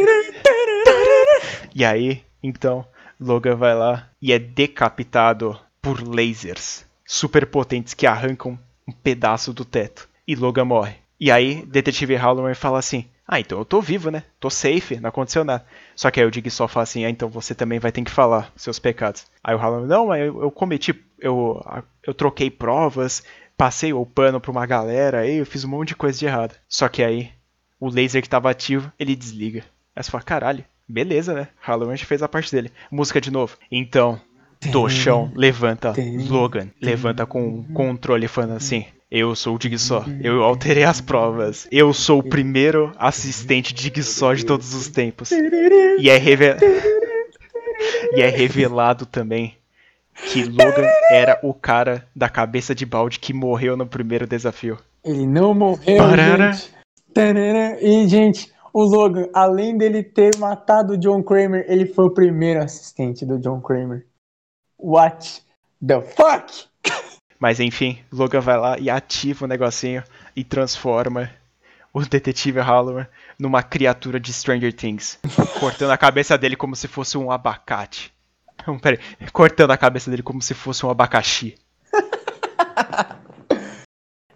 [1.75, 2.87] E aí, então,
[3.19, 8.57] Logan vai lá e é decapitado por lasers super potentes que arrancam
[8.87, 10.07] um pedaço do teto.
[10.25, 10.95] E Logan morre.
[11.19, 14.23] E aí, Detetive Halloran fala assim: Ah, então eu tô vivo, né?
[14.39, 15.65] Tô safe, não aconteceu nada.
[15.95, 18.11] Só que aí o Dig só fala assim: Ah, então você também vai ter que
[18.11, 19.25] falar seus pecados.
[19.43, 20.95] Aí o Halloran: Não, mas eu, eu cometi.
[21.19, 21.61] Eu,
[22.03, 23.23] eu troquei provas,
[23.57, 26.55] passei o pano pra uma galera, aí eu fiz um monte de coisa de errado.
[26.69, 27.31] Só que aí,
[27.79, 29.65] o laser que tava ativo, ele desliga.
[29.93, 31.49] Aí você fala: Caralho, beleza, né?
[31.59, 32.71] Halloran fez a parte dele.
[32.89, 33.57] Música de novo.
[33.69, 34.21] Então,
[34.71, 35.93] do chão, levanta
[36.29, 38.85] Logan, levanta com o controle falando assim.
[39.09, 41.65] Eu sou o Digsó, eu alterei as provas.
[41.71, 45.31] Eu sou o primeiro assistente Digsó de todos os tempos.
[45.31, 46.57] E é, reve...
[48.13, 49.55] e é revelado também
[50.13, 54.77] que Logan era o cara da cabeça de balde que morreu no primeiro desafio.
[55.05, 56.51] Ele não morreu, Parara.
[56.51, 56.73] gente.
[57.81, 62.61] E, gente, o Logan, além dele ter matado o John Kramer, ele foi o primeiro
[62.61, 64.05] assistente do John Kramer.
[64.77, 65.41] What
[65.85, 66.67] the fuck?
[67.39, 70.03] Mas enfim, Logan vai lá e ativa o negocinho
[70.35, 71.29] e transforma
[71.93, 73.07] o detetive Halloran
[73.39, 75.19] numa criatura de Stranger Things,
[75.59, 78.13] cortando a cabeça dele como se fosse um abacate.
[78.65, 78.99] Não, peraí,
[79.31, 81.55] cortando a cabeça dele como se fosse um abacaxi.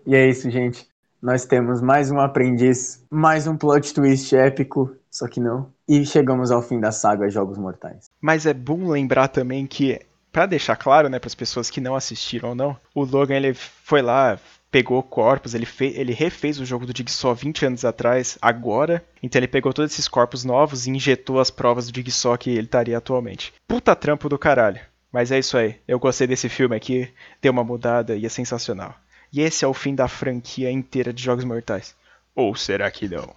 [0.06, 0.88] E é isso, gente.
[1.22, 5.72] Nós temos mais um aprendiz, mais um plot twist épico, só que não.
[5.88, 8.10] E chegamos ao fim da saga Jogos Mortais.
[8.20, 10.00] Mas é bom lembrar também que,
[10.32, 13.54] pra deixar claro, né, para as pessoas que não assistiram ou não, o Logan ele
[13.54, 14.40] foi lá,
[14.72, 19.04] pegou corpos, ele, fe ele refez o jogo do Jigsaw 20 anos atrás, agora.
[19.22, 22.62] Então ele pegou todos esses corpos novos e injetou as provas do Jigsaw que ele
[22.62, 23.54] estaria atualmente.
[23.68, 24.80] Puta trampo do caralho.
[25.12, 25.78] Mas é isso aí.
[25.86, 28.96] Eu gostei desse filme aqui, deu uma mudada e é sensacional.
[29.34, 31.94] E esse é o fim da franquia inteira de Jogos Mortais.
[32.34, 33.30] Ou será que não?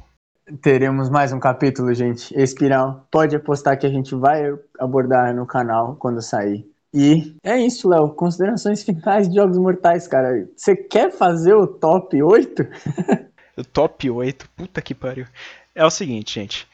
[0.60, 2.32] Teremos mais um capítulo, gente.
[2.38, 6.64] Espiral, pode apostar que a gente vai abordar no canal quando sair.
[6.94, 8.10] E é isso, Léo.
[8.10, 10.48] Considerações finais de Jogos Mortais, cara.
[10.56, 12.66] Você quer fazer o top 8?
[13.56, 15.26] O top 8, puta que pariu.
[15.76, 16.66] É o seguinte, gente.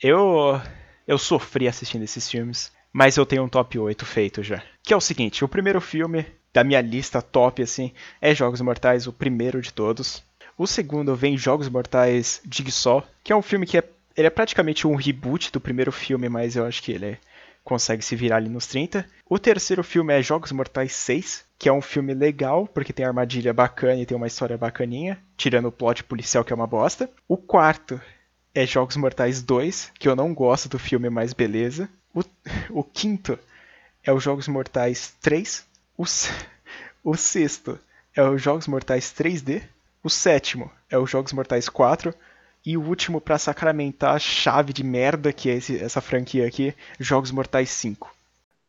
[0.00, 0.58] Eu
[1.06, 4.62] eu sofri assistindo esses filmes, mas eu tenho um top 8 feito já.
[4.82, 7.92] Que é o seguinte, o primeiro filme da minha lista top assim
[8.22, 10.22] é Jogos Mortais, o primeiro de todos.
[10.56, 13.84] O segundo vem Jogos Mortais Jigsaw, que é um filme que é
[14.16, 17.18] ele é praticamente um reboot do primeiro filme, mas eu acho que ele
[17.64, 19.06] consegue se virar ali nos 30.
[19.28, 23.54] O terceiro filme é Jogos Mortais 6, que é um filme legal, porque tem armadilha
[23.54, 27.10] bacana e tem uma história bacaninha, tirando o plot policial que é uma bosta.
[27.26, 28.00] O quarto
[28.54, 31.88] é Jogos Mortais 2, que eu não gosto do filme, mas beleza.
[32.14, 32.22] O,
[32.70, 33.38] o quinto
[34.04, 35.66] é os Jogos Mortais 3.
[35.96, 36.04] O,
[37.02, 37.78] o sexto
[38.14, 39.62] é os Jogos Mortais 3D.
[40.02, 42.14] O sétimo é os Jogos Mortais 4.
[42.66, 46.74] E o último, pra sacramentar a chave de merda que é esse- essa franquia aqui,
[46.98, 48.12] Jogos Mortais 5.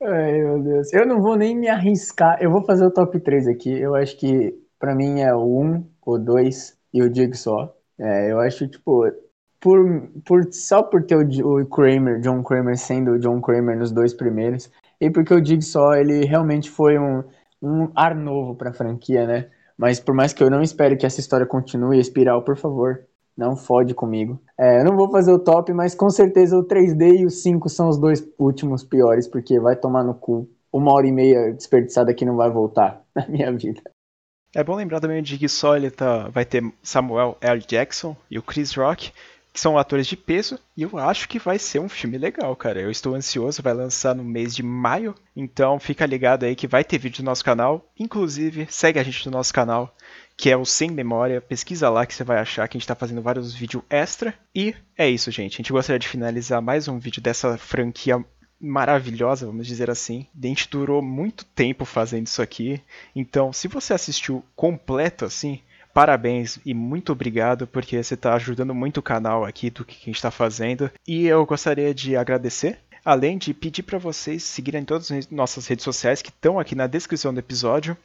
[0.02, 0.94] Ai, meu Deus.
[0.94, 2.38] Eu não vou nem me arriscar.
[2.42, 3.70] Eu vou fazer o top 3 aqui.
[3.72, 7.76] Eu acho que pra mim é o 1, o 2 e o Jigsaw.
[7.98, 9.04] É, eu acho, tipo,
[9.60, 13.92] por, por, só por ter o, o Kramer, John Kramer sendo o John Kramer nos
[13.92, 14.70] dois primeiros,
[15.00, 17.24] e porque o Jigsaw, ele realmente foi um,
[17.62, 19.50] um ar novo pra franquia, né?
[19.78, 23.05] Mas por mais que eu não espere que essa história continue, Espiral, por favor,
[23.38, 24.40] não fode comigo.
[24.58, 27.68] É, eu não vou fazer o top, mas com certeza o 3D e o 5
[27.70, 30.50] são os dois últimos piores, porque vai tomar no cu.
[30.72, 33.82] Uma hora e meia desperdiçada que não vai voltar na minha vida.
[34.54, 37.62] É bom lembrar também de que só ele tá, vai ter Samuel L.
[37.68, 39.12] Jackson e o Chris Rock,
[39.52, 42.80] que são atores de peso, e eu acho que vai ser um filme legal, cara.
[42.80, 46.84] Eu estou ansioso, vai lançar no mês de maio, então fica ligado aí que vai
[46.84, 47.86] ter vídeo no nosso canal.
[47.98, 49.94] Inclusive, segue a gente no nosso canal,
[50.38, 51.42] que é o Sem Memória.
[51.42, 54.34] Pesquisa lá que você vai achar que a gente tá fazendo vários vídeos extra.
[54.54, 55.56] E é isso, gente.
[55.56, 58.24] A gente gostaria de finalizar mais um vídeo dessa franquia
[58.60, 60.28] maravilhosa, vamos dizer assim.
[60.42, 62.82] A gente durou muito tempo fazendo isso aqui.
[63.16, 65.60] Então, se você assistiu completo assim,
[65.94, 70.06] parabéns e muito obrigado, porque você está ajudando muito o canal aqui do que a
[70.06, 70.92] gente está fazendo.
[71.08, 75.84] E eu gostaria de agradecer, além de pedir para vocês seguirem todas as nossas redes
[75.84, 77.96] sociais que estão aqui na descrição do episódio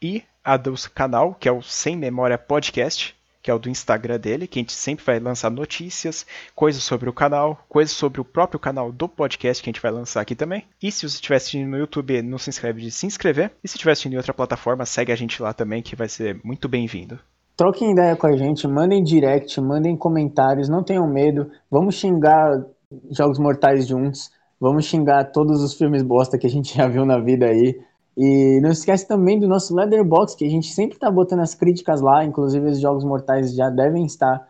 [0.00, 4.18] e a do canal, que é o Sem Memória Podcast, que é o do Instagram
[4.18, 8.24] dele, que a gente sempre vai lançar notícias, coisas sobre o canal, coisas sobre o
[8.24, 10.64] próprio canal do podcast que a gente vai lançar aqui também.
[10.82, 13.52] E se você estiver assistindo no YouTube, não se inscreve de se inscrever.
[13.62, 16.40] E se estiver assistindo em outra plataforma, segue a gente lá também, que vai ser
[16.44, 17.18] muito bem-vindo.
[17.56, 21.50] Troquem ideia com a gente, mandem direct, mandem comentários, não tenham medo.
[21.70, 22.52] Vamos xingar
[23.10, 24.30] Jogos Mortais juntos.
[24.60, 27.80] Vamos xingar todos os filmes bosta que a gente já viu na vida aí.
[28.18, 32.00] E não esquece também do nosso Leatherbox, que a gente sempre está botando as críticas
[32.00, 34.44] lá, inclusive os Jogos Mortais já devem estar,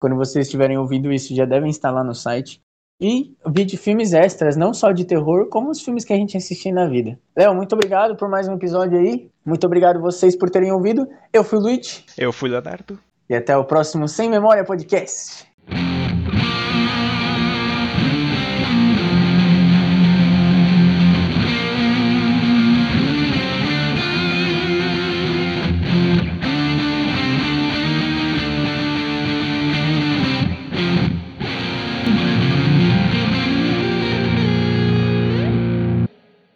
[0.00, 2.62] quando vocês estiverem ouvindo isso, já devem estar lá no site.
[2.98, 6.72] E vídeo filmes extras, não só de terror, como os filmes que a gente assistiu
[6.72, 7.18] na vida.
[7.36, 9.30] Léo, muito obrigado por mais um episódio aí.
[9.44, 11.06] Muito obrigado vocês por terem ouvido.
[11.30, 12.04] Eu fui o Luiz.
[12.16, 12.98] Eu fui o Leonardo.
[13.28, 15.46] E até o próximo Sem Memória Podcast.